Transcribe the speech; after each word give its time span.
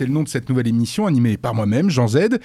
c'est 0.00 0.06
le 0.06 0.12
nom 0.12 0.22
de 0.22 0.28
cette 0.30 0.48
nouvelle 0.48 0.66
émission 0.66 1.04
animée 1.06 1.36
par 1.36 1.54
moi-même, 1.54 1.90
Jean 1.90 2.08
Z. 2.08 2.38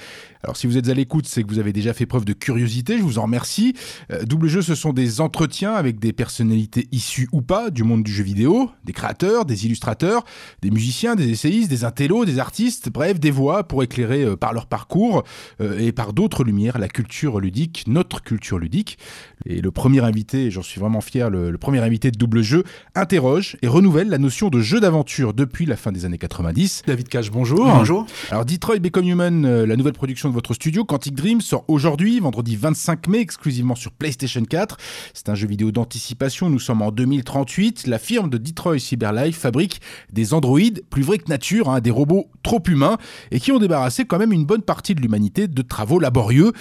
Alors 0.43 0.57
si 0.57 0.67
vous 0.67 0.77
êtes 0.77 0.89
à 0.89 0.93
l'écoute, 0.93 1.25
c'est 1.25 1.41
que 1.41 1.47
vous 1.47 1.57
avez 1.57 1.71
déjà 1.71 1.93
fait 1.93 2.05
preuve 2.05 2.25
de 2.25 2.33
curiosité, 2.33 2.97
je 2.97 3.01
vous 3.01 3.17
en 3.17 3.23
remercie. 3.23 3.73
Euh, 4.11 4.23
Double 4.25 4.49
Jeu, 4.49 4.61
ce 4.61 4.75
sont 4.75 4.91
des 4.91 5.21
entretiens 5.21 5.73
avec 5.73 5.97
des 5.97 6.11
personnalités 6.11 6.89
issues 6.91 7.29
ou 7.31 7.41
pas 7.41 7.69
du 7.69 7.83
monde 7.83 8.03
du 8.03 8.11
jeu 8.11 8.25
vidéo, 8.25 8.71
des 8.83 8.91
créateurs, 8.91 9.45
des 9.45 9.65
illustrateurs, 9.65 10.25
des 10.61 10.69
musiciens, 10.69 11.15
des 11.15 11.29
essayistes, 11.29 11.69
des 11.69 11.85
intellos, 11.85 12.25
des 12.25 12.39
artistes, 12.39 12.89
bref, 12.89 13.21
des 13.21 13.31
voix 13.31 13.63
pour 13.63 13.83
éclairer 13.83 14.25
euh, 14.25 14.35
par 14.35 14.51
leur 14.51 14.65
parcours 14.65 15.23
euh, 15.61 15.79
et 15.79 15.93
par 15.93 16.11
d'autres 16.11 16.43
lumières 16.43 16.77
la 16.77 16.89
culture 16.89 17.39
ludique, 17.39 17.85
notre 17.87 18.21
culture 18.21 18.59
ludique. 18.59 18.97
Et 19.45 19.61
le 19.61 19.71
premier 19.71 20.01
invité, 20.01 20.51
j'en 20.51 20.61
suis 20.61 20.81
vraiment 20.81 20.99
fier, 20.99 21.29
le, 21.29 21.51
le 21.51 21.57
premier 21.57 21.79
invité 21.79 22.11
de 22.11 22.17
Double 22.17 22.41
Jeu 22.41 22.65
interroge 22.95 23.55
et 23.61 23.67
renouvelle 23.69 24.09
la 24.09 24.17
notion 24.17 24.49
de 24.49 24.59
jeu 24.59 24.81
d'aventure 24.81 25.33
depuis 25.33 25.65
la 25.65 25.77
fin 25.77 25.93
des 25.93 26.03
années 26.03 26.17
90. 26.17 26.81
David 26.85 27.07
Cage, 27.07 27.31
bonjour. 27.31 27.44
Bonjour. 27.53 28.05
Alors 28.31 28.43
Detroit 28.43 28.79
Become 28.79 29.05
Human, 29.05 29.45
euh, 29.45 29.67
la 29.67 29.75
nouvelle 29.75 29.93
production 29.93 30.29
de 30.29 30.33
votre 30.33 30.55
studio, 30.55 30.83
Quantic 30.83 31.13
Dream, 31.13 31.41
sort 31.41 31.63
aujourd'hui, 31.67 32.19
vendredi 32.19 32.55
25 32.55 33.07
mai, 33.07 33.19
exclusivement 33.19 33.75
sur 33.75 33.91
PlayStation 33.91 34.43
4. 34.43 34.77
C'est 35.13 35.29
un 35.29 35.35
jeu 35.35 35.47
vidéo 35.47 35.71
d'anticipation, 35.71 36.49
nous 36.49 36.59
sommes 36.59 36.81
en 36.81 36.91
2038. 36.91 37.85
La 37.85 37.99
firme 37.99 38.29
de 38.31 38.39
Detroit 38.39 38.79
Cyberlife 38.79 39.37
fabrique 39.37 39.79
des 40.11 40.33
androïdes 40.33 40.83
plus 40.89 41.03
vrais 41.03 41.19
que 41.19 41.29
nature, 41.29 41.69
hein, 41.69 41.81
des 41.81 41.91
robots 41.91 42.31
trop 42.41 42.63
humains, 42.67 42.97
et 43.29 43.39
qui 43.39 43.51
ont 43.51 43.59
débarrassé 43.59 44.05
quand 44.05 44.17
même 44.17 44.31
une 44.31 44.45
bonne 44.45 44.63
partie 44.63 44.95
de 44.95 45.01
l'humanité 45.01 45.47
de 45.47 45.61
travaux 45.61 45.99
laborieux. 45.99 46.51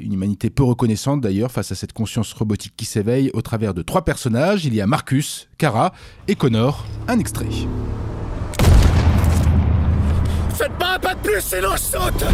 Une 0.00 0.12
humanité 0.12 0.50
peu 0.50 0.64
reconnaissante 0.64 1.20
d'ailleurs 1.20 1.52
face 1.52 1.70
à 1.70 1.76
cette 1.76 1.92
conscience 1.92 2.32
robotique 2.32 2.74
qui 2.76 2.84
s'éveille 2.84 3.30
au 3.34 3.42
travers 3.42 3.74
de 3.74 3.82
trois 3.82 4.04
personnages. 4.04 4.64
Il 4.64 4.74
y 4.74 4.80
a 4.80 4.86
Marcus, 4.88 5.48
Kara 5.56 5.92
et 6.26 6.34
Connor. 6.34 6.84
Un 7.06 7.18
extrait. 7.18 7.46
Faites 10.54 10.72
pas 10.78 10.94
un 10.94 10.98
pas 10.98 11.14
de 11.14 11.20
plus, 11.20 11.40
sinon 11.40 11.72
je 11.72 11.82
saute. 11.82 12.24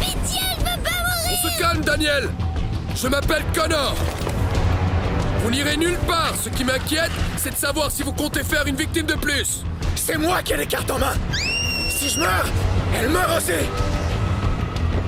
Pitié, 0.00 0.40
je 0.58 0.60
veux 0.60 0.82
pas 0.82 0.90
mourir. 0.90 1.30
On 1.30 1.48
se 1.48 1.58
calme, 1.58 1.80
Daniel. 1.82 2.30
Je 2.94 3.08
m'appelle 3.08 3.44
Connor. 3.54 3.94
Vous 5.42 5.50
n'irez 5.50 5.76
nulle 5.76 5.98
part. 6.06 6.34
Ce 6.42 6.48
qui 6.48 6.64
m'inquiète, 6.64 7.12
c'est 7.36 7.50
de 7.50 7.56
savoir 7.56 7.90
si 7.90 8.02
vous 8.02 8.12
comptez 8.12 8.42
faire 8.42 8.66
une 8.66 8.76
victime 8.76 9.06
de 9.06 9.14
plus. 9.14 9.62
C'est 9.94 10.18
moi 10.18 10.42
qui 10.42 10.52
ai 10.52 10.56
les 10.56 10.66
cartes 10.66 10.90
en 10.90 10.98
main. 10.98 11.14
Si 11.90 12.08
je 12.10 12.20
meurs, 12.20 12.46
elle 12.98 13.08
meurt 13.08 13.38
aussi. 13.38 13.52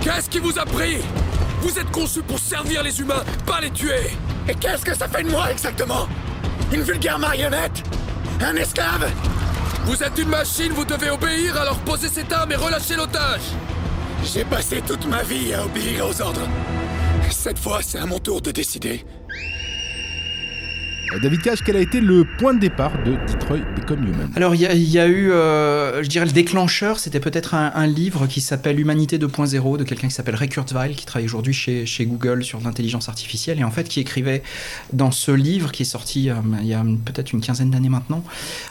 Qu'est-ce 0.01 0.31
qui 0.31 0.39
vous 0.39 0.59
a 0.59 0.65
pris? 0.65 0.99
Vous 1.61 1.79
êtes 1.79 1.91
conçu 1.91 2.23
pour 2.23 2.39
servir 2.39 2.83
les 2.83 3.01
humains, 3.01 3.23
pas 3.47 3.61
les 3.61 3.71
tuer. 3.71 4.17
Et 4.49 4.55
qu'est-ce 4.55 4.85
que 4.85 4.97
ça 4.97 5.09
fait 5.09 5.23
de 5.23 5.31
moi 5.31 5.51
exactement? 5.51 6.09
Une 6.73 6.83
vulgaire 6.83 7.19
marionnette? 7.19 7.83
Un 8.41 8.57
esclave? 8.57 9.11
Vous 9.85 10.03
êtes 10.03 10.19
une 10.19 10.29
machine, 10.29 10.73
vous 10.73 10.85
devez 10.85 11.11
obéir, 11.11 11.57
alors 11.61 11.79
posez 11.81 12.09
cette 12.09 12.33
arme 12.33 12.53
et 12.53 12.57
relâchez 12.57 12.97
l'otage 12.97 13.41
J'ai 14.25 14.45
passé 14.45 14.83
toute 14.87 15.07
ma 15.07 15.23
vie 15.23 15.55
à 15.55 15.65
obéir 15.65 16.07
aux 16.07 16.21
ordres. 16.21 16.47
Cette 17.31 17.59
fois, 17.59 17.81
c'est 17.83 17.99
à 17.99 18.07
mon 18.07 18.19
tour 18.19 18.41
de 18.43 18.51
décider. 18.51 19.05
David 21.19 21.43
Cage, 21.43 21.63
quel 21.65 21.77
a 21.77 21.81
été 21.81 22.01
le 22.01 22.25
point 22.25 22.55
de 22.55 22.61
départ 22.61 22.93
de 23.03 23.17
Detroit 23.33 23.59
Become 23.77 24.05
Human? 24.05 24.31
Alors 24.37 24.55
il 24.55 24.61
y, 24.61 24.99
a- 24.99 25.07
eu, 25.07 25.33
euh, 25.33 26.03
je 26.05 26.09
dirais 26.09 26.25
le 26.27 26.31
déclencheur, 26.33 26.99
c'était 27.01 27.19
peut-être 27.19 27.55
un, 27.55 27.87
livre 27.87 28.27
qui 28.27 28.41
s'appelle 28.41 28.79
Humanité 28.79 29.19
2.0 29.19 29.77
de 29.77 29.85
quelqu'un 29.85 30.07
qui 30.09 30.15
s'appelle 30.15 30.37
Ray 30.37 30.49
Kurzweil, 30.49 30.95
qui 30.95 31.05
travaille 31.05 31.27
aujourd'hui 31.27 31.53
chez, 31.53 31.85
chez 31.85 32.07
Google 32.07 32.45
sur 32.45 32.61
l'intelligence 32.61 33.09
artificielle, 33.09 33.59
et 33.59 33.65
en 33.65 33.71
fait 33.71 33.89
qui 33.89 33.99
écrivait 34.01 34.43
dans 34.93 35.11
ce 35.11 35.33
livre 35.33 35.73
qui 35.73 35.83
est 35.83 35.87
sorti 35.87 36.31
euh, 36.31 36.35
il 36.61 36.69
y 36.69 36.75
a 36.75 36.85
peut-être 37.05 37.33
une 37.33 37.41
quinzaine 37.41 37.71
d'années 37.71 37.89
maintenant, 37.89 38.23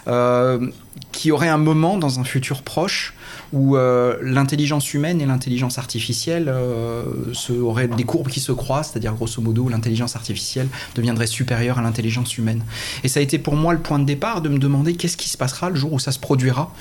euh, 0.08 0.70
qui 1.12 1.32
aurait 1.32 1.50
un 1.50 1.58
moment 1.58 1.98
dans 1.98 2.20
un 2.20 2.24
futur 2.24 2.62
proche 2.62 3.14
où 3.54 3.76
euh, 3.76 4.18
l'intelligence 4.22 4.94
humaine 4.94 5.22
et 5.22 5.26
l'intelligence 5.26 5.78
artificielle 5.78 6.46
euh, 6.50 7.04
auraient 7.62 7.88
des 7.88 8.04
courbes 8.04 8.28
qui 8.28 8.40
se 8.40 8.52
croisent, 8.52 8.92
c'est-à-dire 8.92 9.14
grosso 9.14 9.42
modo 9.42 9.70
l'intelligence 9.70 10.16
artificielle 10.16 10.68
deviendrait 10.96 11.28
supérieure 11.28 11.80
à 11.80 11.82
l'intelligence 11.82 12.38
humaine. 12.38 12.64
Et 13.04 13.08
ça 13.08 13.20
a 13.20 13.24
été 13.24 13.40
pour 13.40 13.56
moi 13.56 13.74
le 13.74 13.80
point 13.80 14.00
de 14.00 14.06
départ 14.06 14.42
de 14.42 14.50
me 14.50 14.60
demander 14.60 14.96
qu'est-ce 14.96 15.18
qui 15.18 15.30
se 15.30 15.38
passera 15.38 15.70
le 15.70 15.76
jour 15.76 15.94
où 15.94 16.00
ça 16.00 16.12
se 16.12 16.20
produira, 16.20 16.74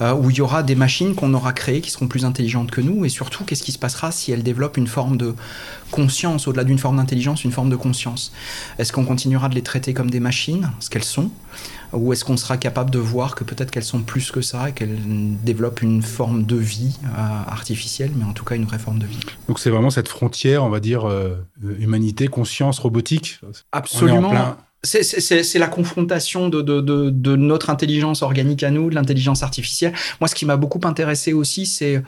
euh, 0.00 0.14
où 0.14 0.30
il 0.30 0.36
y 0.36 0.40
aura 0.40 0.62
des 0.62 0.74
machines 0.74 1.14
qu'on 1.14 1.32
aura 1.34 1.52
créées 1.52 1.80
qui 1.80 1.90
seront 1.90 2.08
plus 2.08 2.24
intelligentes 2.24 2.70
que 2.70 2.80
nous, 2.80 3.04
et 3.04 3.08
surtout 3.08 3.44
qu'est-ce 3.44 3.62
qui 3.62 3.72
se 3.72 3.78
passera 3.78 4.10
si 4.10 4.32
elles 4.32 4.42
développent 4.42 4.76
une 4.76 4.88
forme 4.88 5.16
de 5.16 5.34
conscience, 5.90 6.48
au-delà 6.48 6.64
d'une 6.64 6.78
forme 6.78 6.96
d'intelligence, 6.96 7.44
une 7.44 7.52
forme 7.52 7.70
de 7.70 7.76
conscience? 7.76 8.32
Est-ce 8.78 8.92
qu'on 8.92 9.04
continuera 9.04 9.48
de 9.48 9.54
les 9.54 9.62
traiter 9.62 9.94
comme 9.94 10.10
des 10.10 10.20
machines, 10.20 10.70
ce 10.80 10.90
qu'elles 10.90 11.04
sont 11.04 11.30
ou 11.92 12.12
est-ce 12.12 12.24
qu'on 12.24 12.36
sera 12.36 12.56
capable 12.56 12.90
de 12.90 12.98
voir 12.98 13.34
que 13.34 13.44
peut-être 13.44 13.70
qu'elles 13.70 13.84
sont 13.84 14.02
plus 14.02 14.30
que 14.30 14.40
ça 14.40 14.68
et 14.68 14.72
qu'elles 14.72 14.98
développent 15.44 15.82
une 15.82 16.02
forme 16.16 16.44
de 16.44 16.56
vie 16.56 16.98
euh, 17.04 17.08
artificielle, 17.46 18.10
mais 18.16 18.24
en 18.24 18.32
tout 18.32 18.44
cas 18.44 18.56
une 18.56 18.64
vraie 18.64 18.78
forme 18.78 18.98
de 18.98 19.06
vie 19.06 19.20
Donc 19.48 19.58
c'est 19.58 19.68
vraiment 19.68 19.90
cette 19.90 20.08
frontière, 20.08 20.64
on 20.64 20.70
va 20.70 20.80
dire, 20.80 21.06
euh, 21.06 21.36
humanité, 21.78 22.26
conscience, 22.28 22.78
robotique. 22.78 23.40
Absolument. 23.70 24.56
C'est- 24.86 25.58
la 25.58 25.66
confrontation 25.66 26.48
de, 26.48 27.36
notre 27.36 27.70
intelligence 27.70 28.22
organique 28.22 28.62
à 28.62 28.70
nous, 28.70 28.90
de 28.90 28.94
l'intelligence 28.94 29.42
artificielle. 29.42 29.92
Moi, 30.20 30.28
ce 30.28 30.34
qui 30.34 30.46
m'a 30.46 30.56
beaucoup 30.56 30.80
intéressé 30.84 31.32
aussi, 31.32 31.66
c'est 31.66 32.02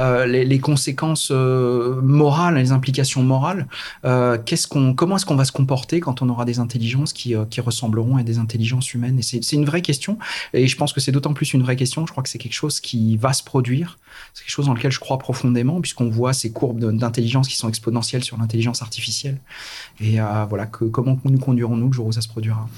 euh, 0.00 0.26
les, 0.26 0.58
conséquences 0.58 1.28
euh, 1.30 2.00
morales, 2.02 2.56
les 2.56 2.72
implications 2.72 3.22
morales. 3.22 3.66
Euh, 4.04 4.38
comment 4.96 5.16
est-ce 5.16 5.26
qu'on 5.26 5.36
va 5.36 5.44
se 5.44 5.52
comporter 5.52 6.00
quand 6.00 6.22
on 6.22 6.28
aura 6.28 6.44
des 6.44 6.58
intelligences 6.58 7.12
qui, 7.12 7.34
ressembleront 7.34 8.16
à 8.16 8.22
des 8.22 8.38
intelligences 8.38 8.92
humaines? 8.94 9.20
C'est 9.22 9.52
une 9.52 9.64
vraie 9.64 9.82
question. 9.82 10.18
Et 10.52 10.66
je 10.66 10.76
pense 10.76 10.92
que 10.92 11.00
c'est 11.00 11.12
d'autant 11.12 11.34
plus 11.34 11.52
une 11.54 11.62
vraie 11.62 11.76
question. 11.76 12.06
Je 12.06 12.12
crois 12.12 12.22
que 12.22 12.28
c'est 12.28 12.38
quelque 12.38 12.52
chose 12.54 12.80
qui 12.80 13.16
va 13.16 13.32
se 13.32 13.42
produire. 13.42 13.98
C'est 14.32 14.44
quelque 14.44 14.52
chose 14.52 14.66
dans 14.66 14.74
lequel 14.74 14.92
je 14.92 15.00
crois 15.00 15.18
profondément, 15.18 15.80
puisqu'on 15.80 16.08
voit 16.08 16.32
ces 16.32 16.52
courbes 16.52 16.80
d'intelligence 16.92 17.48
qui 17.48 17.56
sont 17.56 17.68
exponentielles 17.68 18.24
sur 18.24 18.36
l'intelligence 18.36 18.82
artificielle. 18.82 19.40
Et 20.00 20.18
voilà, 20.48 20.66
comment 20.66 21.18
nous 21.24 21.38
conduirons-nous 21.38 21.88
le 21.88 21.92
jour 21.92 22.06
où 22.06 22.12
ça 22.12 22.22
produira 22.28 22.68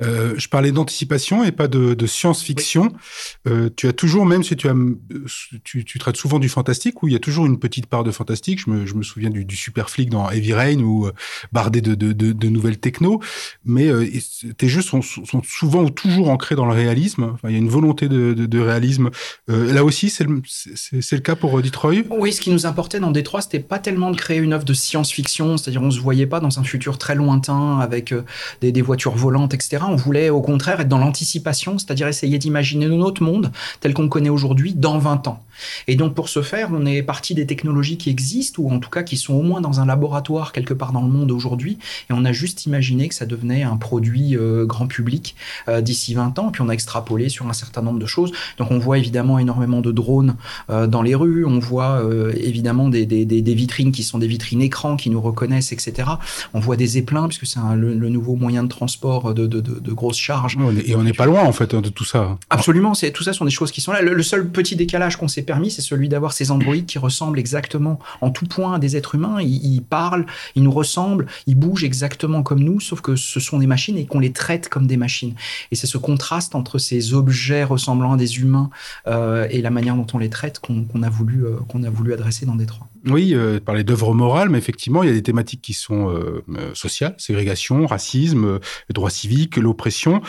Euh, 0.00 0.34
je 0.36 0.48
parlais 0.48 0.72
d'anticipation 0.72 1.44
et 1.44 1.52
pas 1.52 1.68
de, 1.68 2.06
science-fiction. 2.06 2.92
Euh, 3.46 3.70
tu 3.76 3.88
as 3.88 3.92
toujours, 3.92 4.26
même 4.26 4.42
si 4.42 4.56
tu, 4.56 4.68
as, 4.68 4.74
tu, 5.64 5.98
traites 5.98 6.16
souvent 6.16 6.38
du 6.38 6.48
fantastique, 6.48 7.02
où 7.02 7.08
il 7.08 7.12
y 7.12 7.16
a 7.16 7.20
toujours 7.20 7.46
une 7.46 7.58
petite 7.58 7.86
part 7.86 8.04
de 8.04 8.10
fantastique. 8.10 8.60
Je 8.60 8.70
me, 8.70 9.02
souviens 9.02 9.30
du, 9.30 9.44
du 9.44 9.56
super 9.56 9.90
flic 9.90 10.10
dans 10.10 10.30
Heavy 10.30 10.52
Rain 10.52 10.80
ou 10.80 11.06
euh, 11.06 11.12
bardé 11.52 11.80
de, 11.80 12.48
nouvelles 12.48 12.78
techno. 12.78 13.20
Mais 13.64 13.90
tes 14.58 14.68
jeux 14.68 14.82
sont, 14.82 15.00
souvent 15.02 15.84
ou 15.84 15.90
toujours 15.90 16.30
ancrés 16.30 16.54
dans 16.54 16.66
le 16.66 16.74
réalisme. 16.74 17.36
Il 17.44 17.52
y 17.52 17.54
a 17.54 17.58
une 17.58 17.68
volonté 17.68 18.08
de, 18.08 18.58
réalisme. 18.58 19.10
Là 19.48 19.84
aussi, 19.84 20.10
c'est 20.10 20.24
le, 20.24 21.18
cas 21.20 21.36
pour 21.36 21.60
Detroit? 21.62 22.02
Oui, 22.10 22.32
ce 22.32 22.40
qui 22.40 22.50
nous 22.50 22.66
importait 22.66 23.00
dans 23.00 23.10
Détroit, 23.10 23.42
c'était 23.42 23.60
pas 23.60 23.78
tellement 23.78 24.10
de 24.10 24.16
créer 24.16 24.38
une 24.38 24.52
œuvre 24.52 24.64
de 24.64 24.74
science-fiction, 24.74 25.56
c'est-à-dire 25.56 25.82
on 25.82 25.90
se 25.90 26.00
voyait 26.00 26.26
pas 26.26 26.40
dans 26.40 26.58
un 26.58 26.64
futur 26.64 26.98
très 26.98 27.14
lointain 27.14 27.78
avec 27.78 28.14
des, 28.60 28.81
voitures 28.82 29.14
volantes, 29.16 29.54
etc. 29.54 29.78
On 29.88 29.96
voulait 29.96 30.30
au 30.30 30.40
contraire 30.40 30.80
être 30.80 30.88
dans 30.88 30.98
l'anticipation, 30.98 31.78
c'est-à-dire 31.78 32.08
essayer 32.08 32.38
d'imaginer 32.38 32.86
notre 32.88 33.22
monde 33.22 33.50
tel 33.80 33.94
qu'on 33.94 34.08
connaît 34.08 34.28
aujourd'hui 34.28 34.74
dans 34.74 34.98
20 34.98 35.28
ans. 35.28 35.42
Et 35.88 35.96
donc 35.96 36.14
pour 36.14 36.28
ce 36.28 36.42
faire, 36.42 36.68
on 36.72 36.86
est 36.86 37.02
parti 37.02 37.34
des 37.34 37.46
technologies 37.46 37.96
qui 37.96 38.10
existent, 38.10 38.62
ou 38.62 38.70
en 38.70 38.78
tout 38.78 38.90
cas 38.90 39.02
qui 39.02 39.16
sont 39.16 39.34
au 39.34 39.42
moins 39.42 39.60
dans 39.60 39.80
un 39.80 39.86
laboratoire 39.86 40.52
quelque 40.52 40.74
part 40.74 40.92
dans 40.92 41.02
le 41.02 41.08
monde 41.08 41.30
aujourd'hui, 41.30 41.78
et 42.10 42.12
on 42.12 42.24
a 42.24 42.32
juste 42.32 42.66
imaginé 42.66 43.08
que 43.08 43.14
ça 43.14 43.26
devenait 43.26 43.62
un 43.62 43.76
produit 43.76 44.36
euh, 44.36 44.64
grand 44.66 44.86
public 44.86 45.34
euh, 45.68 45.80
d'ici 45.80 46.14
20 46.14 46.38
ans, 46.38 46.50
puis 46.50 46.62
on 46.62 46.68
a 46.68 46.72
extrapolé 46.72 47.28
sur 47.28 47.46
un 47.48 47.52
certain 47.52 47.82
nombre 47.82 47.98
de 47.98 48.06
choses. 48.06 48.32
Donc 48.58 48.70
on 48.70 48.78
voit 48.78 48.98
évidemment 48.98 49.38
énormément 49.38 49.80
de 49.80 49.92
drones 49.92 50.36
euh, 50.70 50.86
dans 50.86 51.02
les 51.02 51.14
rues, 51.14 51.44
on 51.44 51.58
voit 51.58 52.02
évidemment 52.34 52.88
des, 52.88 53.06
des, 53.06 53.24
des, 53.24 53.42
des 53.42 53.54
vitrines 53.54 53.92
qui 53.92 54.02
sont 54.02 54.18
des 54.18 54.26
vitrines 54.26 54.62
écrans 54.62 54.96
qui 54.96 55.10
nous 55.10 55.20
reconnaissent, 55.20 55.72
etc. 55.72 56.08
On 56.54 56.60
voit 56.60 56.76
des 56.76 56.86
zeppelins, 56.86 57.28
puisque 57.28 57.46
c'est 57.46 57.60
le, 57.76 57.94
le 57.94 58.08
nouveau 58.08 58.36
moyen 58.36 58.62
de 58.62 58.68
transport 58.68 59.34
de, 59.34 59.46
de, 59.46 59.60
de, 59.60 59.78
de 59.78 59.92
grosses 59.92 60.18
charges. 60.18 60.58
Et 60.86 60.94
on 60.94 61.02
n'est 61.02 61.12
pas 61.12 61.26
loin, 61.26 61.42
en 61.42 61.52
fait, 61.52 61.74
hein, 61.74 61.80
de 61.80 61.88
tout 61.88 62.04
ça. 62.04 62.38
Absolument, 62.50 62.92
tout 63.14 63.22
ça 63.22 63.32
sont 63.32 63.44
des 63.44 63.50
choses 63.50 63.70
qui 63.70 63.80
sont 63.80 63.92
là. 63.92 64.02
Le, 64.02 64.14
le 64.14 64.22
seul 64.22 64.48
petit 64.48 64.76
décalage 64.76 65.16
qu'on 65.16 65.28
s'est 65.28 65.42
c'est 65.70 65.82
celui 65.82 66.08
d'avoir 66.08 66.32
ces 66.32 66.50
androïdes 66.50 66.86
qui 66.86 66.98
ressemblent 66.98 67.38
exactement 67.38 67.98
en 68.20 68.30
tout 68.30 68.46
point 68.46 68.74
à 68.74 68.78
des 68.78 68.96
êtres 68.96 69.14
humains. 69.14 69.40
Ils, 69.40 69.82
parlent, 69.82 70.26
ils 70.54 70.62
nous 70.62 70.72
ressemblent, 70.72 71.26
ils 71.46 71.54
bougent 71.54 71.84
exactement 71.84 72.42
comme 72.42 72.60
nous, 72.60 72.80
sauf 72.80 73.00
que 73.00 73.16
ce 73.16 73.40
sont 73.40 73.58
des 73.58 73.66
machines 73.66 73.96
et 73.96 74.06
qu'on 74.06 74.20
les 74.20 74.32
traite 74.32 74.68
comme 74.68 74.86
des 74.86 74.96
machines. 74.96 75.34
Et 75.70 75.76
c'est 75.76 75.86
ce 75.86 75.98
contraste 75.98 76.54
entre 76.54 76.78
ces 76.78 77.14
objets 77.14 77.64
ressemblant 77.64 78.12
à 78.12 78.16
des 78.16 78.38
humains 78.38 78.70
euh, 79.06 79.46
et 79.50 79.60
la 79.62 79.70
manière 79.70 79.96
dont 79.96 80.06
on 80.14 80.18
les 80.18 80.30
traite 80.30 80.58
qu'on 80.58 81.02
a 81.02 81.10
voulu 81.10 81.42
euh, 81.44 81.56
qu'on 81.68 81.82
a 81.82 81.90
voulu 81.90 82.12
adresser 82.12 82.46
dans 82.46 82.54
Détroit. 82.54 82.86
Oui, 83.08 83.34
euh, 83.34 83.58
parler 83.58 83.82
d'œuvres 83.82 84.14
morales, 84.14 84.48
mais 84.48 84.58
effectivement, 84.58 85.02
il 85.02 85.08
y 85.08 85.12
a 85.12 85.14
des 85.14 85.22
thématiques 85.22 85.62
qui 85.62 85.72
sont 85.72 86.08
euh, 86.08 86.42
sociales, 86.74 87.14
ségrégation, 87.18 87.86
racisme, 87.86 88.60
droits 88.90 89.10
civiques, 89.10 89.56
l'oppression. 89.56 90.20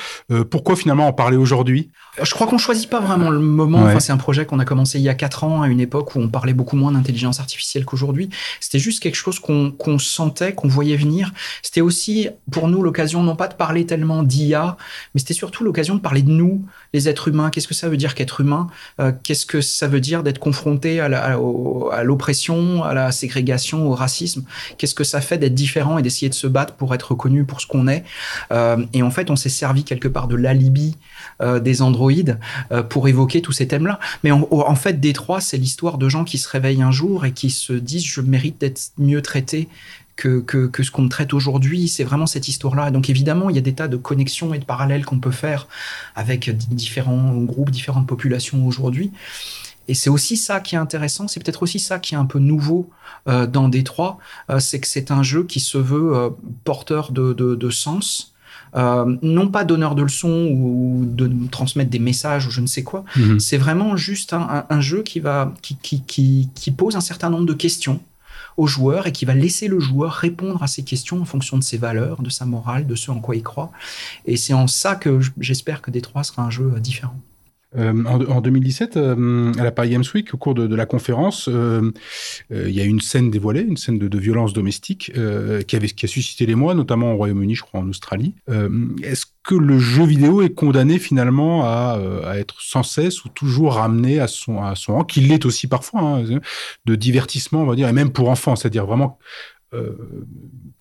Pourquoi 0.49 0.75
finalement 0.75 1.07
en 1.07 1.13
parler 1.13 1.37
aujourd'hui? 1.37 1.91
Je 2.21 2.31
crois 2.31 2.45
qu'on 2.45 2.59
choisit 2.59 2.89
pas 2.89 2.99
vraiment 2.99 3.29
le 3.31 3.39
moment. 3.39 3.79
Ouais. 3.83 3.89
Enfin, 3.89 3.99
c'est 3.99 4.11
un 4.11 4.17
projet 4.17 4.45
qu'on 4.45 4.59
a 4.59 4.65
commencé 4.65 4.99
il 4.99 5.03
y 5.03 5.09
a 5.09 5.15
quatre 5.15 5.43
ans, 5.43 5.63
à 5.63 5.67
une 5.67 5.79
époque 5.79 6.15
où 6.15 6.19
on 6.19 6.29
parlait 6.29 6.53
beaucoup 6.53 6.75
moins 6.75 6.91
d'intelligence 6.91 7.39
artificielle 7.39 7.85
qu'aujourd'hui. 7.85 8.29
C'était 8.59 8.77
juste 8.77 9.01
quelque 9.01 9.15
chose 9.15 9.39
qu'on 9.39 9.73
sentait, 9.99 10.53
qu'on 10.53 10.67
voyait 10.67 10.95
venir. 10.95 11.31
C'était 11.63 11.81
aussi 11.81 12.29
pour 12.51 12.67
nous 12.67 12.83
l'occasion 12.83 13.23
non 13.23 13.35
pas 13.35 13.47
de 13.47 13.55
parler 13.55 13.85
tellement 13.87 14.21
d'IA, 14.21 14.77
mais 15.15 15.19
c'était 15.19 15.33
surtout 15.33 15.63
l'occasion 15.63 15.95
de 15.95 16.01
parler 16.01 16.21
de 16.21 16.29
nous, 16.29 16.63
les 16.93 17.09
êtres 17.09 17.29
humains. 17.29 17.49
Qu'est-ce 17.49 17.67
que 17.67 17.73
ça 17.73 17.89
veut 17.89 17.97
dire 17.97 18.13
qu'être 18.13 18.41
humain? 18.41 18.67
Euh, 18.99 19.11
Qu'est-ce 19.23 19.45
que 19.47 19.61
ça 19.61 19.87
veut 19.87 19.99
dire 20.01 20.21
d'être 20.21 20.39
confronté 20.39 20.99
à 20.99 21.09
la- 21.09 21.35
à- 21.91 22.03
l'oppression, 22.03 22.83
à 22.83 22.93
la 22.93 23.11
ségrégation, 23.11 23.87
au 23.87 23.95
racisme? 23.95 24.43
Qu'est-ce 24.77 24.93
que 24.95 25.03
ça 25.03 25.19
fait 25.21 25.39
d'être 25.39 25.55
différent 25.55 25.97
et 25.97 26.03
d'essayer 26.03 26.29
de 26.29 26.35
se 26.35 26.45
battre 26.47 26.75
pour 26.75 26.93
être 26.93 27.11
reconnu 27.11 27.43
pour 27.43 27.59
ce 27.59 27.65
qu'on 27.67 27.87
est? 27.87 28.03
Euh, 28.51 28.77
Et 28.93 29.01
en 29.01 29.09
fait, 29.11 29.31
on 29.31 29.35
s'est 29.35 29.49
servi 29.49 29.83
quelque 29.83 30.07
part 30.07 30.27
de 30.27 30.35
l'alibi 30.35 30.95
euh, 31.41 31.59
des 31.59 31.81
androïdes 31.81 32.39
euh, 32.71 32.83
pour 32.83 33.07
évoquer 33.07 33.41
tous 33.41 33.51
ces 33.51 33.67
thèmes-là. 33.67 33.99
Mais 34.23 34.31
en, 34.31 34.47
en 34.51 34.75
fait, 34.75 34.99
Détroit, 34.99 35.41
c'est 35.41 35.57
l'histoire 35.57 35.97
de 35.97 36.09
gens 36.09 36.23
qui 36.23 36.37
se 36.37 36.47
réveillent 36.47 36.81
un 36.83 36.91
jour 36.91 37.25
et 37.25 37.31
qui 37.31 37.49
se 37.49 37.73
disent 37.73 38.05
je 38.05 38.21
mérite 38.21 38.59
d'être 38.59 38.91
mieux 38.97 39.21
traité 39.21 39.67
que, 40.15 40.39
que, 40.41 40.67
que 40.67 40.83
ce 40.83 40.91
qu'on 40.91 41.03
me 41.03 41.09
traite 41.09 41.33
aujourd'hui. 41.33 41.87
C'est 41.87 42.03
vraiment 42.03 42.25
cette 42.25 42.47
histoire-là. 42.47 42.91
Donc 42.91 43.09
évidemment, 43.09 43.49
il 43.49 43.55
y 43.55 43.59
a 43.59 43.61
des 43.61 43.73
tas 43.73 43.87
de 43.87 43.97
connexions 43.97 44.53
et 44.53 44.59
de 44.59 44.65
parallèles 44.65 45.05
qu'on 45.05 45.19
peut 45.19 45.31
faire 45.31 45.67
avec 46.15 46.49
différents 46.69 47.33
groupes, 47.41 47.71
différentes 47.71 48.07
populations 48.07 48.65
aujourd'hui. 48.65 49.11
Et 49.87 49.95
c'est 49.95 50.09
aussi 50.09 50.37
ça 50.37 50.61
qui 50.61 50.75
est 50.75 50.77
intéressant, 50.77 51.27
c'est 51.27 51.43
peut-être 51.43 51.63
aussi 51.63 51.77
ça 51.77 51.99
qui 51.99 52.15
est 52.15 52.17
un 52.17 52.25
peu 52.25 52.39
nouveau 52.39 52.89
euh, 53.27 53.47
dans 53.47 53.67
Détroit, 53.67 54.17
euh, 54.49 54.59
c'est 54.59 54.79
que 54.79 54.87
c'est 54.87 55.11
un 55.11 55.23
jeu 55.23 55.43
qui 55.43 55.59
se 55.59 55.77
veut 55.77 56.33
porteur 56.63 57.11
de 57.11 57.69
sens, 57.69 58.32
euh, 58.75 59.17
non 59.21 59.47
pas 59.49 59.63
donneur 59.65 59.95
de 59.95 60.01
leçons 60.03 60.47
ou 60.51 61.03
de 61.05 61.29
transmettre 61.51 61.89
des 61.91 61.99
messages 61.99 62.47
ou 62.47 62.51
je 62.51 62.61
ne 62.61 62.67
sais 62.67 62.83
quoi, 62.83 63.03
c'est 63.39 63.57
vraiment 63.57 63.95
juste 63.97 64.33
un, 64.33 64.41
un- 64.41 64.65
un 64.69 64.81
jeu 64.81 65.03
qui, 65.03 65.19
va, 65.19 65.53
qui, 65.61 65.75
qui, 65.81 66.01
qui, 66.03 66.49
qui 66.55 66.71
pose 66.71 66.95
un 66.95 67.01
certain 67.01 67.29
nombre 67.29 67.45
de 67.45 67.53
questions 67.53 67.99
au 68.57 68.67
joueur 68.67 69.07
et 69.07 69.11
qui 69.11 69.25
va 69.25 69.33
laisser 69.33 69.67
le 69.67 69.79
joueur 69.79 70.11
répondre 70.13 70.61
à 70.61 70.67
ces 70.67 70.83
questions 70.83 71.19
en 71.21 71.25
fonction 71.25 71.57
de 71.57 71.63
ses 71.63 71.77
valeurs, 71.77 72.21
de 72.21 72.29
sa 72.29 72.45
morale, 72.45 72.85
de 72.85 72.93
ce 72.95 73.09
en 73.09 73.19
quoi 73.19 73.35
il 73.35 73.41
croit. 73.43 73.71
Et 74.25 74.37
c'est 74.37 74.53
en 74.53 74.67
ça 74.67 74.95
que 74.95 75.19
j'espère 75.39 75.81
que 75.81 75.89
Détroit 75.89 76.23
sera 76.23 76.43
un 76.43 76.51
jeu 76.51 76.71
euh, 76.75 76.79
différent. 76.79 77.15
Euh, 77.77 78.03
en, 78.05 78.21
en 78.25 78.41
2017, 78.41 78.97
euh, 78.97 79.51
à 79.57 79.63
la 79.63 79.71
Paris 79.71 79.89
Games 79.89 80.03
Week, 80.13 80.33
au 80.33 80.37
cours 80.37 80.53
de, 80.53 80.75
la 80.75 80.85
conférence, 80.85 81.49
euh, 81.51 81.91
il 82.51 82.71
y 82.71 82.81
a 82.81 82.83
une 82.83 83.01
scène 83.01 83.31
dévoilée, 83.31 83.61
une 83.61 83.77
scène 83.77 83.99
de, 83.99 84.17
violence 84.17 84.53
domestique 84.53 85.11
qui, 85.67 85.75
avait, 85.75 85.89
qui 85.89 86.05
a 86.05 86.07
suscité 86.07 86.45
l'émoi, 86.45 86.75
notamment 86.75 87.13
au 87.13 87.17
Royaume-Uni, 87.17 87.55
je 87.55 87.63
crois, 87.63 87.81
en 87.81 87.89
Australie. 87.89 88.35
Est-ce 89.03 89.25
que 89.43 89.55
le 89.55 89.79
jeu 89.79 90.05
vidéo 90.05 90.41
est 90.41 90.53
condamné 90.53 90.99
finalement 90.99 91.63
à, 91.65 91.99
être 92.35 92.61
sans 92.61 92.83
cesse 92.83 93.25
ou 93.25 93.29
toujours 93.29 93.73
ramené 93.73 94.19
à 94.19 94.27
son, 94.27 94.61
à 94.61 94.75
rang, 94.87 95.03
qu'il 95.03 95.27
l'est 95.27 95.45
aussi 95.45 95.67
parfois, 95.67 96.01
hein, 96.01 96.23
de 96.85 96.95
divertissement, 96.95 97.63
on 97.63 97.65
va 97.65 97.75
dire, 97.75 97.89
et 97.89 97.93
même 97.93 98.11
pour 98.11 98.29
enfants, 98.29 98.55
c'est-à-dire 98.55 98.85
vraiment 98.85 99.19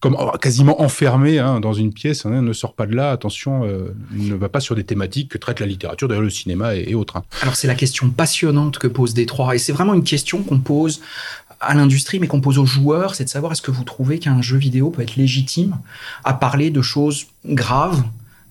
comme 0.01 0.17
oh, 0.19 0.33
quasiment 0.37 0.83
enfermé 0.83 1.39
hein, 1.39 1.61
dans 1.61 1.73
une 1.73 1.93
pièce, 1.93 2.27
hein, 2.27 2.43
ne 2.43 2.53
sort 2.53 2.75
pas 2.75 2.87
de 2.87 2.95
là, 2.95 3.13
attention, 3.13 3.65
euh, 3.65 3.95
ne 4.11 4.35
va 4.35 4.49
pas 4.49 4.61
sur 4.61 4.75
des 4.75 4.85
thématiques 4.85 5.31
que 5.31 5.39
traite 5.39 5.61
la 5.61 5.67
littérature, 5.67 6.09
d'ailleurs 6.09 6.25
le 6.25 6.31
cinéma 6.31 6.75
et, 6.75 6.91
et 6.91 6.95
autres. 6.95 7.17
hein. 7.17 7.25
Alors 7.41 7.55
c'est 7.55 7.69
la 7.69 7.77
question 7.77 8.11
passionnante 8.11 8.79
que 8.79 8.89
pose 8.89 9.15
Détroit 9.15 9.55
et 9.55 9.59
c'est 9.59 9.73
vraiment 9.73 9.95
une 9.95 10.03
question 10.03 10.43
qu'on 10.43 10.59
pose 10.59 11.01
à 11.61 11.75
l'industrie 11.75 12.19
mais 12.19 12.27
qu'on 12.27 12.41
pose 12.41 12.59
aux 12.59 12.67
joueurs, 12.67 13.15
c'est 13.15 13.25
de 13.25 13.29
savoir 13.29 13.53
est-ce 13.53 13.63
que 13.63 13.71
vous 13.71 13.85
trouvez 13.85 14.19
qu'un 14.19 14.43
jeu 14.43 14.57
vidéo 14.57 14.91
peut 14.91 15.03
être 15.03 15.15
légitime 15.15 15.77
à 16.25 16.35
parler 16.35 16.71
de 16.71 16.83
choses 16.83 17.27
graves 17.47 18.03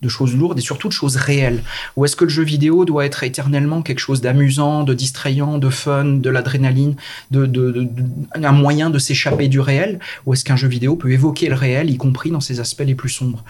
de 0.02 0.10
choses 0.10 0.36
lourdes 0.36 0.58
et 0.58 0.62
surtout 0.62 0.88
de 0.88 0.94
choses 0.94 1.16
réelles. 1.16 1.64
Ou 1.96 2.06
est-ce 2.06 2.16
que 2.16 2.24
le 2.24 2.30
jeu 2.30 2.44
vidéo 2.44 2.86
doit 2.86 3.06
être 3.06 3.24
éternellement 3.24 3.82
quelque 3.82 4.00
chose 4.00 4.22
d'amusant, 4.22 4.84
de 4.84 4.94
distrayant, 4.94 5.58
de 5.58 5.70
fun, 5.70 6.06
de 6.06 6.30
l'adrénaline, 6.30 6.96
de, 7.30 7.88
un 8.34 8.52
moyen 8.52 8.90
de 8.90 9.00
s'échapper 9.00 9.48
du 9.48 9.60
réel? 9.60 10.00
Ou 10.26 10.34
est-ce 10.34 10.44
qu'un 10.44 10.56
jeu 10.56 10.68
vidéo 10.68 10.96
peut 10.96 11.12
évoquer 11.12 11.50
le 11.50 11.56
réel, 11.56 11.90
y 11.90 11.98
compris 11.98 12.32
dans 12.32 12.42
ses 12.42 12.60
aspects 12.60 12.84
les 12.86 12.96
plus 12.96 13.10
sombres? 13.10 13.44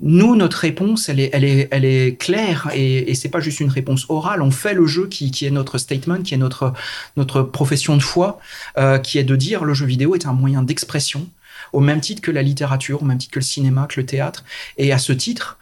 Nous, 0.00 0.34
notre 0.34 0.58
réponse, 0.58 1.08
elle 1.08 1.20
est, 1.20 2.18
claire 2.18 2.68
et, 2.74 3.10
et 3.10 3.14
c'est 3.14 3.28
pas 3.28 3.40
juste 3.40 3.60
une 3.60 3.70
réponse 3.70 4.06
orale. 4.08 4.42
On 4.42 4.50
fait 4.50 4.74
le 4.74 4.86
jeu 4.86 5.06
qui, 5.06 5.30
qui 5.30 5.46
est 5.46 5.50
notre 5.50 5.78
statement, 5.78 6.22
qui 6.22 6.34
est 6.34 6.38
notre, 6.38 6.72
notre 7.16 7.42
profession 7.42 7.96
de 7.96 8.02
foi, 8.02 8.40
euh, 8.76 8.98
qui 8.98 9.18
est 9.18 9.24
de 9.24 9.36
dire 9.36 9.64
le 9.64 9.72
jeu 9.72 9.86
vidéo 9.86 10.14
est 10.14 10.26
un 10.26 10.32
moyen 10.32 10.62
d'expression 10.62 11.28
au 11.74 11.80
même 11.80 12.00
titre 12.00 12.22
que 12.22 12.30
la 12.30 12.42
littérature, 12.42 13.02
au 13.02 13.04
même 13.04 13.18
titre 13.18 13.32
que 13.32 13.40
le 13.40 13.44
cinéma, 13.44 13.86
que 13.88 14.00
le 14.00 14.06
théâtre. 14.06 14.44
Et 14.78 14.92
à 14.92 14.98
ce 14.98 15.12
titre, 15.12 15.58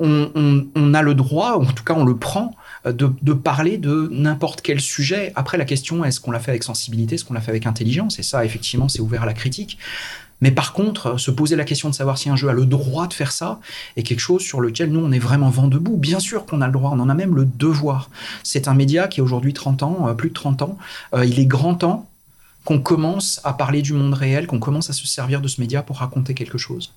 on, 0.00 0.94
a 0.94 1.02
le 1.02 1.14
droit, 1.14 1.56
ou 1.58 1.62
en 1.62 1.72
tout 1.72 1.84
cas 1.84 1.94
on 1.94 2.04
le 2.04 2.16
prend, 2.16 2.56
euh, 2.86 2.92
de, 2.92 3.10
de 3.22 3.32
parler 3.32 3.78
de 3.78 4.08
n'importe 4.10 4.60
quel 4.60 4.80
sujet. 4.80 5.32
Après, 5.36 5.58
la 5.58 5.64
question, 5.64 6.04
est-ce 6.04 6.20
qu'on 6.20 6.32
l'a 6.32 6.40
fait 6.40 6.50
avec 6.50 6.64
sensibilité, 6.64 7.14
est-ce 7.14 7.24
qu'on 7.24 7.34
l'a 7.34 7.40
fait 7.40 7.52
avec 7.52 7.66
intelligence? 7.66 8.18
Et 8.18 8.24
ça, 8.24 8.44
effectivement, 8.44 8.88
c'est 8.88 9.00
ouvert 9.00 9.22
à 9.22 9.26
la 9.26 9.34
critique. 9.34 9.78
Mais 10.40 10.50
par 10.50 10.72
contre, 10.72 11.18
se 11.20 11.30
poser 11.30 11.54
la 11.54 11.64
question 11.64 11.88
de 11.88 11.94
savoir 11.94 12.18
si 12.18 12.28
un 12.28 12.34
jeu 12.34 12.48
a 12.48 12.52
le 12.52 12.66
droit 12.66 13.06
de 13.06 13.14
faire 13.14 13.30
ça 13.30 13.60
est 13.96 14.02
quelque 14.02 14.18
chose 14.18 14.42
sur 14.42 14.60
lequel 14.60 14.90
nous, 14.90 14.98
on 14.98 15.12
est 15.12 15.20
vraiment 15.20 15.50
vent 15.50 15.68
debout. 15.68 15.96
Bien 15.96 16.18
sûr 16.18 16.46
qu'on 16.46 16.60
a 16.60 16.66
le 16.66 16.72
droit, 16.72 16.90
on 16.92 16.98
en 16.98 17.08
a 17.08 17.14
même 17.14 17.36
le 17.36 17.44
devoir. 17.44 18.10
C'est 18.42 18.66
un 18.66 18.74
média 18.74 19.06
qui 19.06 19.20
a 19.20 19.22
aujourd'hui 19.22 19.54
30 19.54 19.84
ans, 19.84 20.08
euh, 20.08 20.14
plus 20.14 20.30
de 20.30 20.34
30 20.34 20.62
ans. 20.62 20.78
Euh, 21.14 21.24
il 21.24 21.38
est 21.38 21.46
grand 21.46 21.76
temps 21.76 22.08
qu'on 22.64 22.80
commence 22.80 23.40
à 23.44 23.52
parler 23.52 23.82
du 23.82 23.92
monde 23.92 24.14
réel, 24.14 24.46
qu'on 24.46 24.60
commence 24.60 24.90
à 24.90 24.92
se 24.92 25.06
servir 25.06 25.40
de 25.40 25.48
ce 25.48 25.60
média 25.60 25.82
pour 25.82 25.98
raconter 25.98 26.34
quelque 26.34 26.58
chose. 26.58 26.92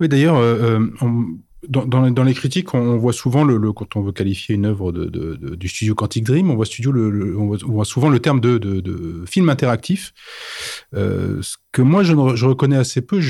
Oui, 0.00 0.08
d'ailleurs, 0.08 0.36
euh, 0.36 0.78
euh, 1.02 1.24
dans, 1.68 2.24
les- 2.24 2.34
critiques, 2.34 2.74
on, 2.74 2.96
voit 2.96 3.12
souvent, 3.12 3.44
le, 3.44 3.72
quand 3.72 3.96
on 3.96 4.02
veut 4.02 4.12
qualifier 4.12 4.54
une 4.54 4.66
œuvre 4.66 4.92
de, 4.92 5.06
de- 5.06 5.36
de- 5.36 5.54
du 5.54 5.68
studio 5.68 5.94
Quantic 5.94 6.24
Dream, 6.24 6.50
on 6.50 6.56
voit, 6.56 6.66
studio 6.66 6.92
souvent 7.84 8.08
le 8.08 8.18
terme 8.18 8.40
de, 8.40 8.58
de- 8.58 8.80
de 8.80 9.24
film 9.26 9.48
interactif, 9.48 10.12
euh, 10.94 11.40
ce 11.42 11.56
que 11.72 11.82
moi 11.82 12.02
je, 12.02 12.14
reconnais 12.46 12.76
assez 12.76 13.00
peu, 13.00 13.20